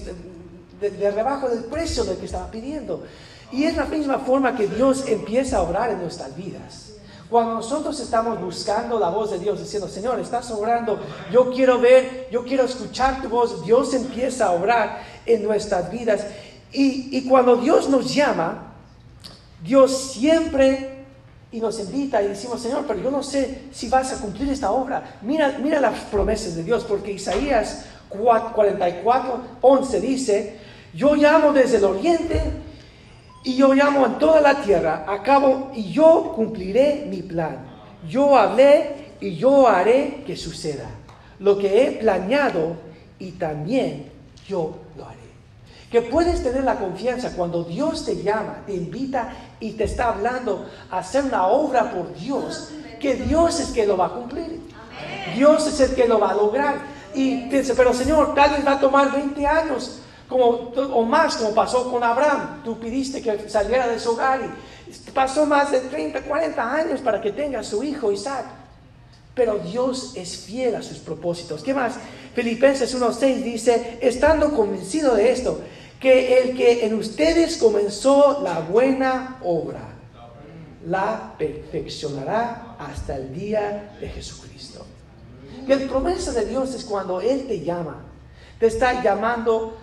[0.81, 3.03] de, rebajo del precio del que estaba pidiendo.
[3.51, 6.93] Y es la misma forma que Dios empieza a obrar en nuestras vidas.
[7.31, 10.99] Cuando nosotros estamos buscando la voz de Dios, diciendo, Señor, estás obrando,
[11.31, 16.27] yo quiero ver, yo quiero escuchar tu voz, Dios empieza a obrar en nuestras vidas.
[16.73, 18.73] Y, y cuando Dios nos llama,
[19.63, 21.05] Dios siempre
[21.51, 24.71] y nos invita y decimos, Señor, pero yo no sé si vas a cumplir esta
[24.71, 25.19] obra.
[25.23, 30.57] Mira, mira las promesas de Dios, porque Isaías 44, 11 dice,
[30.95, 32.41] yo llamo desde el oriente
[33.45, 37.59] y yo llamo en toda la tierra, acabo y yo cumpliré mi plan.
[38.09, 40.89] Yo hablé y yo haré que suceda
[41.39, 42.77] lo que he planeado
[43.19, 44.11] y también
[44.47, 45.17] yo lo haré.
[45.91, 50.67] Que puedes tener la confianza cuando Dios te llama, te invita y te está hablando
[50.91, 54.61] a hacer una obra por Dios, que Dios es que lo va a cumplir.
[55.35, 56.77] Dios es el que lo va a lograr.
[57.15, 61.55] Y piensa, pero Señor, tal vez va a tomar 20 años como, o más, como
[61.55, 62.63] pasó con Abraham.
[62.65, 67.21] Tú pidiste que saliera de su hogar y pasó más de 30, 40 años para
[67.21, 68.45] que tenga su hijo Isaac.
[69.35, 71.63] Pero Dios es fiel a sus propósitos.
[71.63, 71.95] ¿Qué más?
[72.35, 75.61] Filipenses 1.6 dice, estando convencido de esto,
[76.01, 79.95] que el que en ustedes comenzó la buena obra,
[80.87, 84.85] la perfeccionará hasta el día de Jesucristo.
[85.67, 88.05] Y el promesa de Dios es cuando Él te llama,
[88.59, 89.77] te está llamando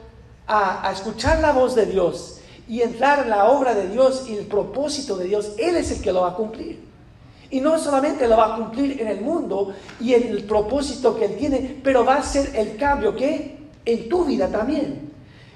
[0.47, 4.45] a, escuchar la voz de Dios y entrar en la obra de Dios y el
[4.45, 5.53] propósito de Dios.
[5.57, 6.83] Él es el que lo va a cumplir.
[7.51, 11.25] Y no solamente lo va a cumplir en el mundo y en el propósito que
[11.25, 15.05] Él tiene, pero va a ser el cambio que en tu vida también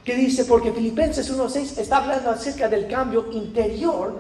[0.10, 4.20] que dice, porque Filipenses 1.6 está hablando acerca del cambio interior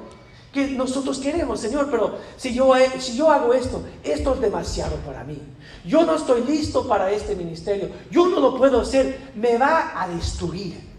[0.53, 5.23] que nosotros queremos, Señor, pero si yo, si yo hago esto, esto es demasiado para
[5.23, 5.39] mí.
[5.85, 10.07] Yo no estoy listo para este ministerio, yo no lo puedo hacer, me va a
[10.07, 10.89] destruir.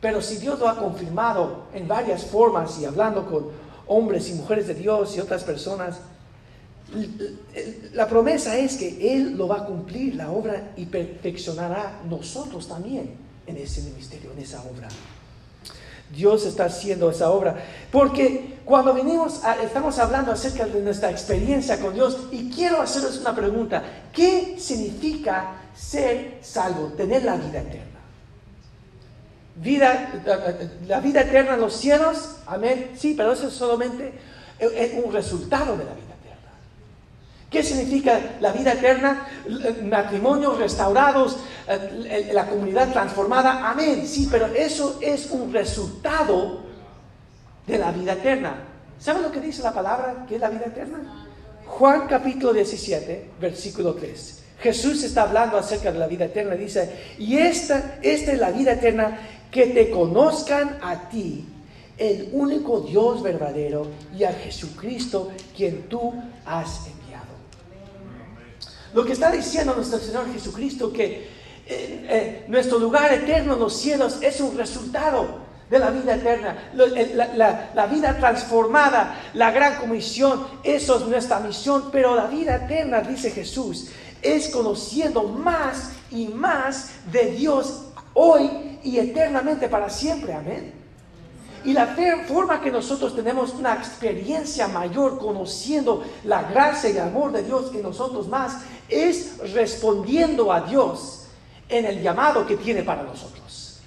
[0.00, 3.48] Pero si Dios lo ha confirmado en varias formas y hablando con
[3.86, 6.00] hombres y mujeres de Dios y otras personas,
[7.92, 13.14] la promesa es que Él lo va a cumplir, la obra, y perfeccionará nosotros también
[13.46, 14.88] en ese ministerio, en esa obra.
[16.14, 17.56] Dios está haciendo esa obra.
[17.90, 23.34] Porque cuando venimos, estamos hablando acerca de nuestra experiencia con Dios y quiero hacerles una
[23.34, 23.82] pregunta.
[24.12, 27.98] ¿Qué significa ser salvo, tener la vida eterna?
[29.56, 30.12] Vida,
[30.86, 32.92] la vida eterna en los cielos, amén.
[32.96, 34.12] Sí, pero eso es solamente
[35.04, 36.07] un resultado de la vida.
[37.50, 39.26] ¿Qué significa la vida eterna?
[39.84, 43.70] Matrimonios restaurados, eh, la comunidad transformada.
[43.70, 44.06] Amén.
[44.06, 46.60] Sí, pero eso es un resultado
[47.66, 48.64] de la vida eterna.
[48.98, 51.26] ¿Saben lo que dice la palabra que es la vida eterna?
[51.66, 54.42] Juan capítulo 17, versículo 3.
[54.60, 56.54] Jesús está hablando acerca de la vida eterna.
[56.54, 59.18] Dice, y esta, esta es la vida eterna,
[59.50, 61.46] que te conozcan a ti,
[61.96, 63.86] el único Dios verdadero,
[64.16, 66.12] y a Jesucristo, quien tú
[66.44, 66.97] has enviado.
[68.98, 71.28] Lo que está diciendo nuestro Señor Jesucristo, que eh,
[71.68, 75.38] eh, nuestro lugar eterno en los cielos es un resultado
[75.70, 82.16] de la vida eterna, la, vida transformada, la gran comisión, eso es nuestra misión, pero
[82.16, 83.88] la vida eterna, dice Jesús,
[84.20, 87.84] es conociendo más y más de Dios
[88.14, 90.72] hoy y eternamente para siempre, amén.
[91.64, 91.94] Y la
[92.26, 97.72] forma que nosotros tenemos una experiencia mayor conociendo la gracia y el amor de Dios
[97.74, 98.58] en nosotros más
[98.88, 101.26] es respondiendo a Dios
[101.68, 103.80] en el llamado que tiene para nosotros.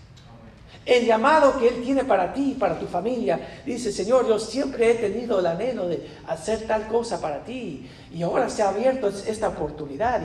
[0.85, 3.61] El llamado que Él tiene para ti para tu familia.
[3.65, 7.87] Dice, Señor, yo siempre he tenido el anhelo de hacer tal cosa para ti.
[8.11, 10.21] Y ahora se ha abierto esta oportunidad.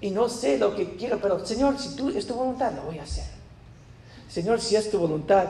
[0.00, 2.98] Y, no sé lo que quiero, pero Señor, si tú es tu voluntad, lo voy
[2.98, 3.24] a hacer.
[4.30, 5.46] Señor, si es tu voluntad.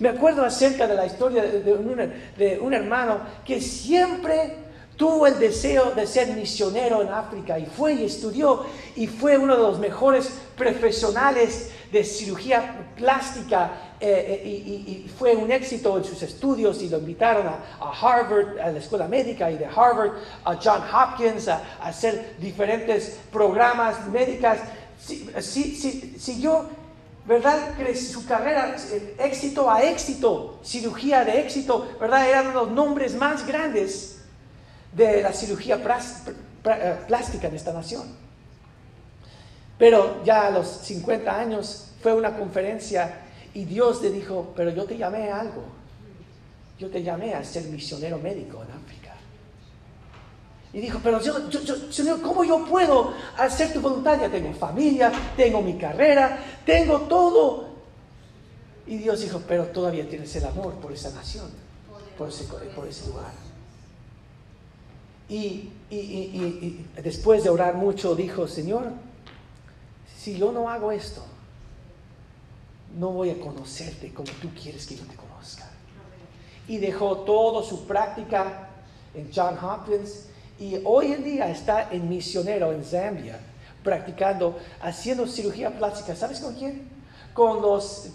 [0.00, 4.56] Me acuerdo acerca de la historia de un, hermano que siempre
[4.96, 8.64] tuvo el deseo de ser misionero en África y fue y estudió
[8.96, 15.50] y fue uno de los mejores profesionales de cirugía plástica eh, eh, y, fue un
[15.50, 19.66] éxito en sus estudios y lo invitaron a, Harvard, a la escuela médica y de
[19.66, 20.12] Harvard,
[20.44, 24.58] a John Hopkins, a, hacer diferentes programas médicas.
[24.98, 26.66] Si, si, si yo
[27.26, 27.74] ¿verdad?
[27.94, 28.76] Su carrera,
[29.18, 32.28] éxito a éxito, cirugía de éxito, ¿verdad?
[32.28, 34.13] Eran los nombres más grandes
[34.94, 38.24] de la cirugía eh, plástica en esta nación.
[39.78, 43.20] Pero ya a los 50 años fue una conferencia
[43.54, 45.64] y Dios le dijo, pero yo te llamé a algo.
[46.78, 49.14] Yo te llamé a ser misionero médico en África.
[50.72, 51.34] Y dijo, pero yo,
[51.90, 54.20] Señor, ¿cómo yo puedo hacer tu voluntad?
[54.20, 56.36] Ya tengo familia, tengo mi carrera,
[56.66, 57.68] tengo todo.
[58.86, 61.48] Y Dios dijo, pero todavía tienes el amor por esa nación,
[62.18, 63.43] por ese, por ese lugar.
[65.28, 65.70] Y,
[67.02, 68.92] después de orar mucho, dijo, Señor,
[70.16, 71.24] si yo no hago esto,
[72.98, 75.68] no voy a conocerte como tú quieres que yo te conozca.
[76.68, 78.68] Y dejó toda su práctica
[79.14, 80.26] en John Hopkins
[80.58, 83.40] y hoy en día está en misionero en Zambia,
[83.82, 86.14] practicando, haciendo cirugía plástica.
[86.14, 86.88] ¿Sabes con quién?
[87.32, 88.10] Con los,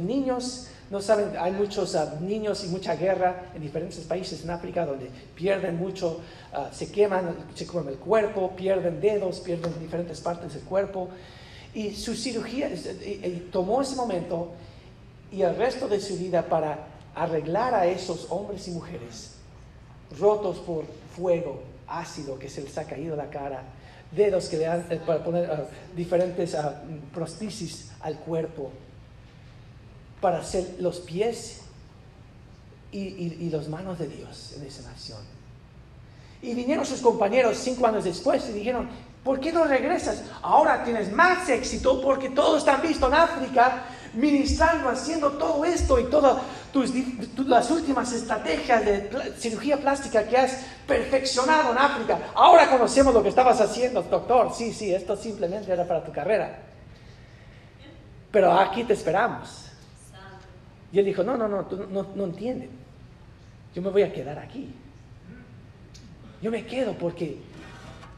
[0.00, 0.66] niños.
[0.90, 5.08] No saben, hay muchos ah, niños y mucha guerra en diferentes países en África donde
[5.36, 6.20] pierden mucho,
[6.52, 11.08] ah, se queman, se queman el cuerpo, pierden dedos, pierden diferentes partes del cuerpo.
[11.72, 12.68] Y su cirugía
[13.52, 14.52] tomó ese momento
[15.30, 19.36] y el resto de su vida para arreglar a esos hombres y mujeres
[20.18, 20.84] rotos por
[21.14, 23.62] fuego ácido que se les ha caído la cara,
[24.10, 26.72] dedos que le dan eh, para poner ah, diferentes uh,
[27.12, 28.70] prostésis al cuerpo,
[30.20, 31.60] para hacer los pies
[32.92, 35.20] y, y, las manos de Dios en esa nación.
[36.42, 38.88] Y vinieron sus compañeros cinco años después y dijeron,
[39.22, 40.24] ¿por qué no regresas?
[40.42, 46.04] Ahora tienes más éxito porque todos están visto en África ministrando, haciendo todo esto y
[46.04, 46.42] todas
[46.72, 46.92] tus,
[47.46, 52.18] las últimas estrategias de cirugía plástica que has perfeccionado en África.
[52.34, 54.52] Ahora conocemos lo que estabas haciendo, doctor.
[54.54, 56.58] Sí, sí, esto simplemente era para tu carrera.
[58.30, 59.69] Pero aquí te esperamos.
[60.92, 62.70] Y él dijo, no, no, no, tú no, no entienden.
[63.74, 64.72] Yo me voy a quedar aquí.
[66.42, 67.38] Yo me quedo porque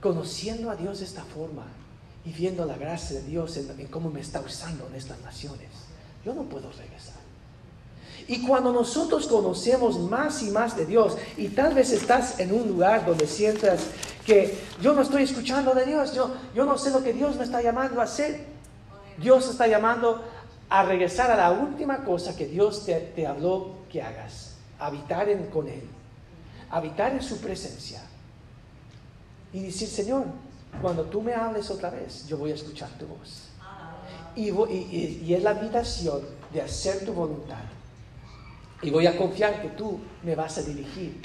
[0.00, 1.66] conociendo a Dios de esta forma
[2.24, 5.68] y viendo la gracia de Dios en cómo me está usando en estas naciones,
[6.24, 7.22] yo no puedo regresar.
[8.28, 12.68] Y cuando nosotros conocemos más y más de Dios, y tal vez estás en un
[12.68, 13.88] lugar donde sientas
[14.24, 17.44] que yo no estoy escuchando de Dios, yo, yo no sé lo que Dios me
[17.44, 18.46] está llamando a hacer.
[19.18, 20.24] Dios está llamando
[20.72, 25.68] a regresar a la última cosa que Dios te, habló que hagas, habitar en, con
[25.68, 25.82] Él,
[26.70, 28.00] habitar en su presencia
[29.52, 30.24] y decir, Señor,
[30.80, 33.48] cuando tú me hables otra vez, yo voy a escuchar tu voz.
[34.34, 37.64] Y, es la invitación de hacer tu voluntad.
[38.80, 41.20] Y voy a confiar que tú me vas a dirigir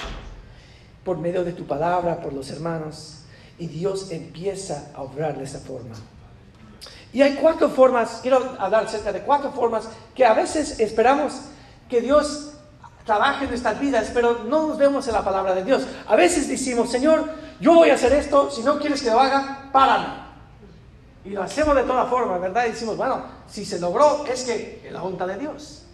[1.06, 3.20] por medio de tu palabra, por los hermanos.
[3.58, 5.96] Y Dios empieza a obrar de esa forma.
[7.18, 11.34] Y hay cuatro formas, quiero hablar acerca de cuatro formas que a veces esperamos
[11.90, 12.52] que Dios
[13.06, 15.88] trabaje en nuestras vidas, pero no nos vemos en la palabra de Dios.
[16.06, 17.28] A veces decimos, Señor,
[17.60, 20.10] yo voy a hacer esto, si no quieres que lo haga, párame.
[21.26, 22.68] Y lo hacemos de toda forma, ¿verdad?
[22.68, 25.86] Y decimos, bueno, si se logró, es que es la voluntad de Dios.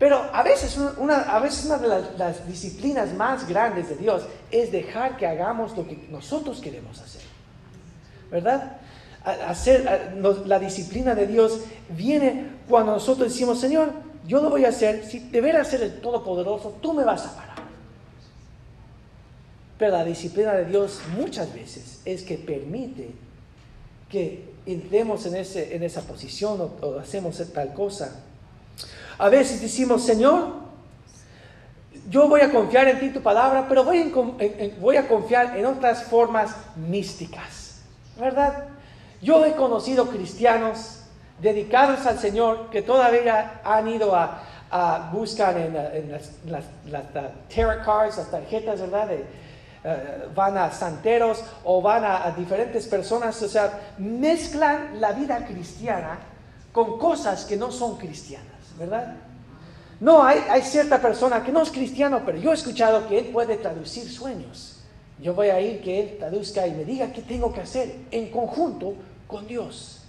[0.00, 4.24] Pero a veces una, a veces una de las, las, disciplinas más grandes de Dios
[4.50, 7.22] es dejar que hagamos lo que nosotros queremos hacer.
[8.32, 8.78] ¿Verdad?
[9.24, 11.60] Hacer, la disciplina de Dios
[11.90, 13.92] viene cuando nosotros decimos, Señor,
[14.26, 17.56] yo lo voy a hacer, si deberás ser el Todopoderoso, tú me vas a parar.
[19.78, 23.10] Pero la disciplina de Dios muchas veces es que permite
[24.08, 28.22] que entremos en, ese, en esa posición o, hacemos tal cosa.
[29.18, 30.62] A veces decimos, Señor,
[32.08, 34.12] yo voy a confiar en ti tu palabra, pero voy,
[34.80, 37.80] voy a confiar en otras formas místicas,
[38.18, 38.68] ¿verdad?
[39.22, 40.98] Yo he conocido cristianos
[41.40, 48.16] dedicados al Señor que todavía han ido a, a buscar en, las, las, tarot cards,
[48.16, 49.06] las tarjetas, ¿verdad?
[49.06, 49.24] De,
[49.84, 55.44] eh, van a santeros o van a, a, diferentes personas, o sea, mezclan la vida
[55.46, 56.18] cristiana
[56.72, 59.14] con cosas que no son cristianas, ¿verdad?
[60.00, 63.26] No, hay, hay cierta persona que no es cristiano, pero yo he escuchado que él
[63.26, 64.80] puede traducir sueños.
[65.20, 68.30] Yo voy a ir que él traduzca y me diga qué tengo que hacer en
[68.30, 68.94] conjunto
[69.32, 70.02] con Dios.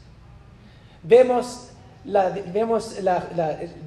[1.02, 1.70] Vemos,
[2.06, 2.96] la, vemos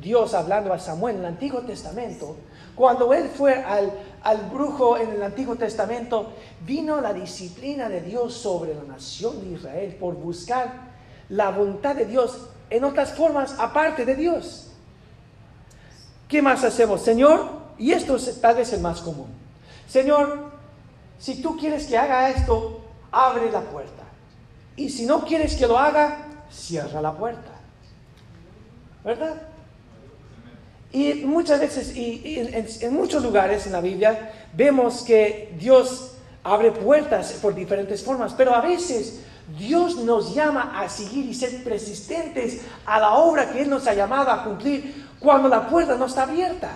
[0.00, 2.36] Dios hablando a Samuel en el Antiguo Testamento.
[2.74, 6.32] Cuando él fue al, al brujo en el Antiguo Testamento,
[6.66, 10.96] vino la disciplina de Dios sobre la nación de Israel por buscar
[11.28, 14.72] la voluntad de Dios en otras formas aparte de Dios.
[16.28, 17.02] ¿Qué más hacemos?
[17.02, 19.28] Señor, y esto es tal vez el más común.
[19.88, 20.50] Señor,
[21.18, 22.80] si tú quieres que haga esto,
[23.12, 24.02] abre la puerta.
[24.76, 27.52] Y si no quieres que lo haga, cierra la puerta.
[29.04, 29.42] ¿Verdad?
[30.92, 32.38] Y muchas veces, y,
[32.80, 36.12] en, muchos lugares en la Biblia, vemos que Dios
[36.42, 39.20] abre puertas por diferentes formas, pero a veces
[39.58, 43.94] Dios nos llama a seguir y ser persistentes a la obra que Él nos ha
[43.94, 46.70] llamado a cumplir cuando la puerta no está abierta.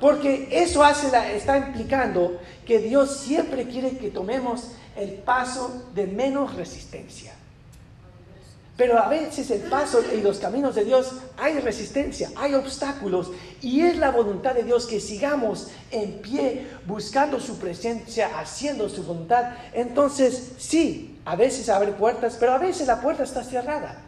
[0.00, 6.54] Porque eso hace está implicando que Dios siempre quiere que tomemos el paso de menos
[6.54, 7.34] resistencia.
[8.76, 13.30] Pero a veces el paso y los caminos de Dios hay resistencia, hay obstáculos
[13.60, 19.02] y es la voluntad de Dios que sigamos en pie buscando su presencia, haciendo su
[19.02, 19.52] voluntad.
[19.74, 24.00] Entonces, sí, a veces abre puertas, pero a veces la puerta está cerrada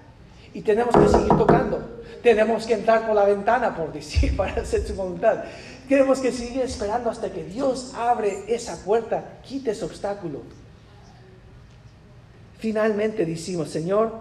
[0.55, 2.01] y tenemos que seguir tocando.
[2.23, 5.45] Tenemos que entrar por la ventana, por decir, para hacer su voluntad.
[5.87, 10.41] Tenemos que seguir esperando hasta que Dios abre esa puerta, quite ese obstáculo.
[12.63, 14.13] Finalmente decimos, Señor,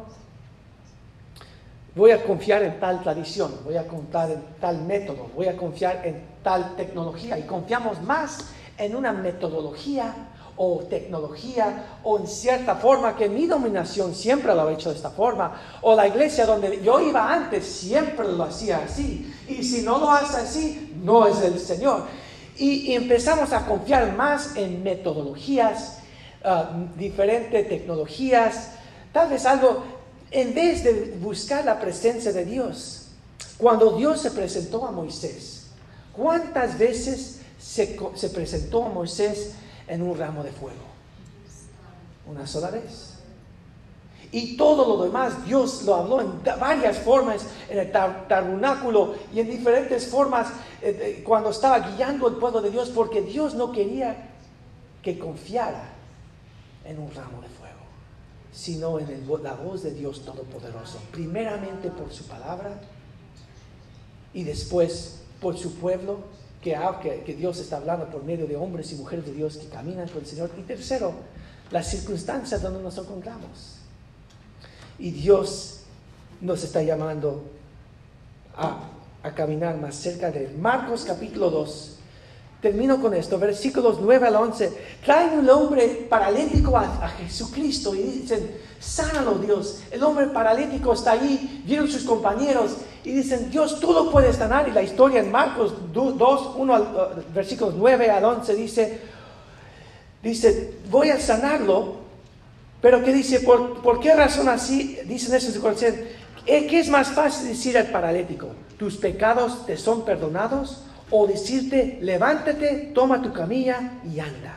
[1.94, 6.02] voy a confiar en tal tradición, voy a confiar en tal método, voy a confiar
[6.04, 8.48] en tal tecnología y confiamos más
[8.80, 10.16] en una metodología
[10.58, 15.12] o tecnología o en cierta forma que mi dominación siempre lo ha hecho de esta
[15.12, 19.32] forma o la iglesia donde yo iba antes siempre lo hacía así.
[19.48, 22.06] Y si no lo hace así no es el Señor.
[22.58, 26.01] Y, y empezamos a confiar más en metodologías
[26.44, 28.72] Ah, diferentes tecnologías,
[29.14, 29.84] tal vez algo,
[30.32, 33.10] en vez de buscar la presencia de Dios.
[33.60, 35.68] Cuando Dios se presentó a Moisés,
[36.14, 39.52] ¿cuántas veces se, se presentó a Moisés
[39.88, 40.82] en un ramo de fuego?
[42.26, 43.18] Una sola vez.
[44.32, 49.48] Y todo lo demás Dios lo habló en varias formas, en el tabernáculo y en
[49.48, 50.48] diferentes formas
[50.82, 54.30] eh, cuando estaba guiando al pueblo de Dios, porque Dios no quería
[55.04, 56.01] que confiara
[56.86, 57.80] en un ramo de fuego,
[58.52, 61.00] sino en la voz de Dios Todopoderoso.
[61.12, 62.80] Primeramente por su palabra
[64.34, 66.20] y después por su pueblo,
[66.62, 70.08] que, que Dios está hablando por medio de hombres y mujeres de Dios que caminan
[70.08, 70.52] con el Señor.
[70.58, 71.14] Y tercero,
[71.72, 73.78] las circunstancias donde nos encontramos.
[75.00, 75.82] Y Dios
[76.40, 77.44] nos está llamando
[78.56, 78.90] a,
[79.24, 80.50] a caminar más cerca de.
[80.50, 81.98] Marcos capítulo 2
[82.62, 84.72] Termino con esto, versículos 9 al 11.
[85.03, 89.82] Traen un hombre paralítico a, Jesucristo y dicen, sánalo Dios.
[89.89, 94.70] El hombre paralítico está ahí, vieron sus compañeros y dicen, Dios, tú lo puedes sanar.
[94.70, 98.99] Y la historia en Marcos 2, 1 uh, versículos 9 al 11 dice,
[100.22, 101.95] dice, voy a sanarlo,
[102.80, 104.99] pero que dice, ¿por, ¿por qué razón así?
[105.05, 105.95] Dicen eso en su corazón.
[106.45, 108.49] Eh, ¿Qué es más fácil decir al paralítico?
[108.78, 110.84] ¿Tus pecados te son perdonados?
[111.12, 114.55] O decirte, levántate, toma tu camilla y anda.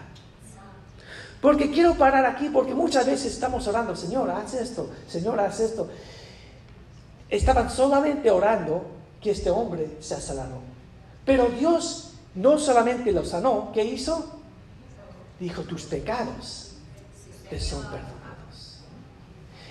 [1.40, 5.90] Porque quiero parar aquí, porque muchas veces estamos orando, Señor, haz esto, Señor, haz esto.
[7.28, 8.86] Estaban solamente orando
[9.20, 10.60] que este hombre se sanado.
[11.26, 14.40] Pero Dios no solamente lo sanó, ¿qué hizo?
[15.40, 16.72] Dijo, tus pecados
[17.50, 18.80] te son perdonados.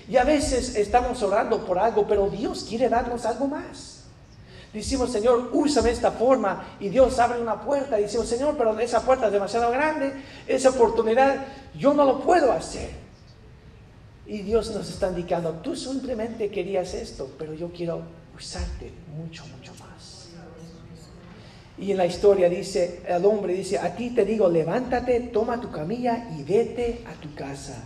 [0.08, 3.93] Y a veces estamos orando por algo, pero Dios quiere darnos algo más.
[4.74, 7.96] Decimos, Señor, úsame esta forma y Dios abre una puerta.
[7.98, 10.12] Y decimos, Señor, pero esa puerta es demasiado grande,
[10.48, 11.46] esa oportunidad,
[11.78, 12.90] yo no lo puedo hacer.
[14.26, 18.02] Y Dios nos está indicando, tú simplemente querías esto, pero yo quiero
[18.36, 20.30] usarte mucho, mucho más.
[21.78, 25.70] Y en la historia dice, el hombre dice, a ti te digo, levántate, toma tu
[25.70, 27.84] camilla y vete a tu casa.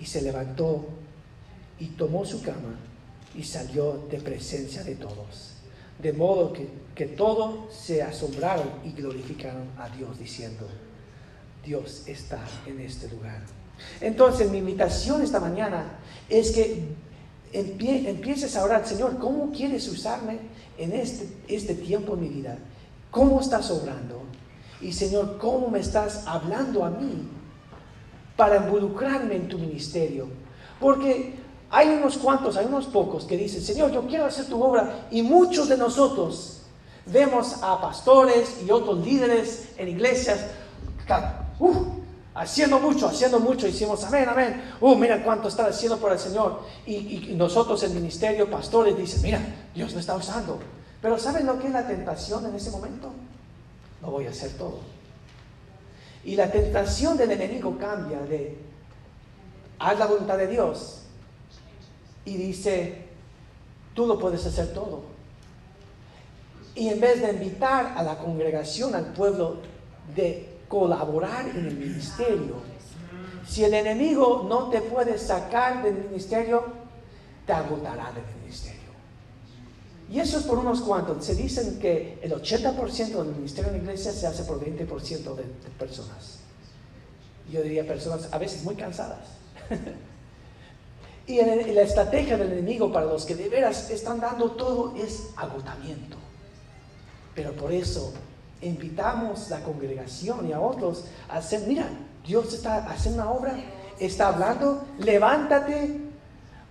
[0.00, 0.86] Y se levantó
[1.78, 2.78] y tomó su cama
[3.36, 5.59] y salió de presencia de todos.
[6.02, 10.66] De modo que, que todos se asombraron y glorificaron a Dios diciendo,
[11.64, 13.42] Dios está en este lugar.
[14.00, 15.98] Entonces mi invitación esta mañana
[16.28, 16.82] es que
[17.52, 20.38] empieces a orar, Señor, ¿cómo quieres usarme
[20.78, 22.58] en este, este tiempo en mi vida?
[23.10, 24.22] ¿Cómo estás obrando?
[24.80, 27.28] Y Señor, ¿cómo me estás hablando a mí
[28.36, 30.28] para involucrarme en tu ministerio?
[30.78, 31.34] Porque
[31.70, 35.06] hay unos cuantos, hay unos pocos que dicen, Señor, yo quiero hacer tu obra.
[35.10, 36.62] Y muchos de nosotros
[37.06, 40.46] vemos a pastores y otros líderes en iglesias
[42.34, 43.68] haciendo mucho, haciendo mucho.
[43.68, 44.62] Y decimos, amén, amén.
[44.80, 46.60] Uh, mira cuánto está haciendo por el Señor.
[46.86, 49.40] Y, y nosotros, el ministerio, pastores, dicen, mira,
[49.72, 50.58] Dios me está usando.
[51.00, 53.12] Pero ¿saben lo que es la tentación en ese momento?
[54.02, 54.80] No voy a hacer todo.
[56.24, 58.58] Y la tentación del enemigo cambia de
[59.78, 60.99] haz la voluntad de Dios
[62.24, 63.06] y dice,
[63.94, 65.02] tú lo puedes hacer todo.
[66.74, 69.58] Y en vez de invitar a la congregación, al pueblo,
[70.14, 72.56] de colaborar en el ministerio,
[73.46, 76.64] si el enemigo no te puede sacar del ministerio,
[77.46, 78.80] te agotará del ministerio.
[80.08, 81.24] Y eso es por unos cuantos.
[81.24, 85.42] Se dicen que el 80% del ministerio en la iglesia se hace por 20% de,
[85.42, 86.40] de personas.
[87.50, 89.26] Yo diría personas a veces muy cansadas.
[91.30, 96.16] Y, la estrategia del enemigo para los que de veras están dando todo es agotamiento.
[97.36, 98.12] Pero por eso
[98.62, 101.86] invitamos la congregación y a otros a hacer, mira,
[102.26, 103.54] Dios está haciendo una obra,
[104.00, 106.00] está hablando, levántate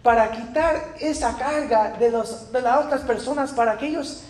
[0.03, 4.24] para quitar esa carga de, los, de las otras personas, para que ellos,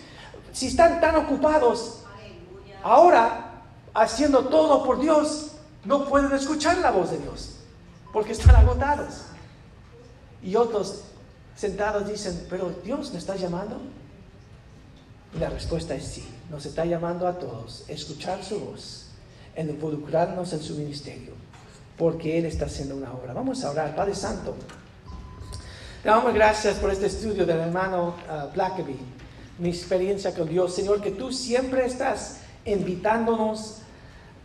[0.54, 2.02] si están tan ocupados,
[2.84, 3.64] ahora
[3.96, 5.54] haciendo todo por Dios,
[5.86, 7.56] no pueden escuchar la voz de Dios,
[8.14, 9.24] porque están agotados.
[10.42, 11.02] Y otros
[11.56, 13.80] sentados dicen, pero Dios me está llamando.
[15.36, 19.08] Y la respuesta es sí, nos está llamando a todos, escuchar su voz,
[19.56, 21.34] en involucrarnos en su ministerio,
[21.98, 23.34] porque Él está haciendo una obra.
[23.34, 24.56] Vamos a orar, Padre Santo.
[26.02, 28.98] Te damos gracias por este estudio del hermano uh, Blackaby,
[29.60, 30.74] mi experiencia con Dios.
[30.74, 33.80] Señor, que tú siempre estás invitándonos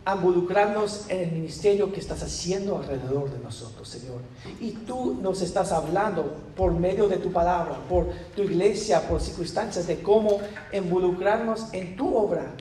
[0.04, 4.20] a involucrarnos en el ministerio que estás haciendo alrededor de nosotros, Señor.
[4.60, 9.86] Y tú nos estás hablando por medio de tu palabra, por tu iglesia, por circunstancias
[9.86, 10.40] de cómo
[10.72, 12.54] involucrarnos en tu obra.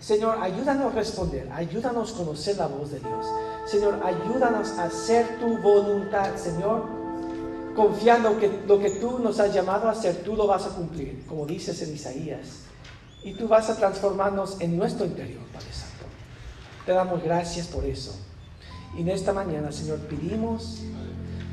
[0.00, 3.26] Señor, ayúdanos a responder, ayúdanos a conocer la voz de Dios.
[3.66, 6.84] Señor, ayúdanos a hacer tu voluntad, Señor,
[7.74, 11.24] confiando que lo que tú nos has llamado a hacer, tú lo vas a cumplir,
[11.26, 12.62] como dices en Isaías.
[13.24, 15.95] Y tú vas a transformarnos en nuestro interior, Padre Santo.
[16.86, 18.14] Te damos gracias por eso.
[18.96, 20.82] Y en esta mañana, Señor, pedimos,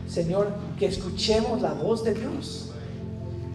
[0.07, 2.69] Señor, que escuchemos la voz de Dios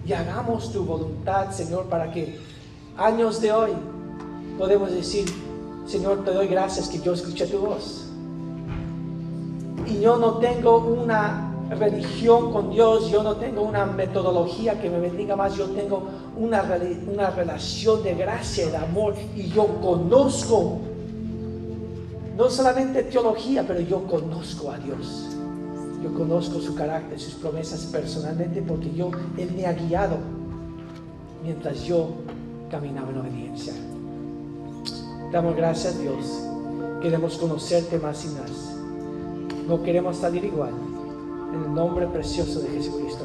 [0.04, 2.40] y hagamos tu voluntad, Señor, para que
[2.96, 3.70] años de hoy
[4.58, 5.26] podemos decir,
[5.86, 8.06] Señor, te doy gracias que yo escuché tu voz.
[9.86, 14.98] Y yo no tengo una religión con Dios, yo no tengo una metodología que me
[14.98, 16.64] bendiga más, yo tengo una,
[17.12, 20.87] una relación de gracia y de amor y yo conozco
[22.38, 25.26] no solamente teología, pero yo conozco a Dios.
[26.00, 30.18] Yo conozco su carácter, sus promesas personalmente porque yo, Él me ha guiado
[31.42, 32.10] mientras yo
[32.70, 33.72] caminaba en obediencia.
[35.32, 36.44] Damos gracias a Dios.
[37.02, 38.76] Queremos conocerte más y más.
[39.66, 40.72] No queremos salir igual.
[41.52, 43.24] En el nombre precioso de Jesucristo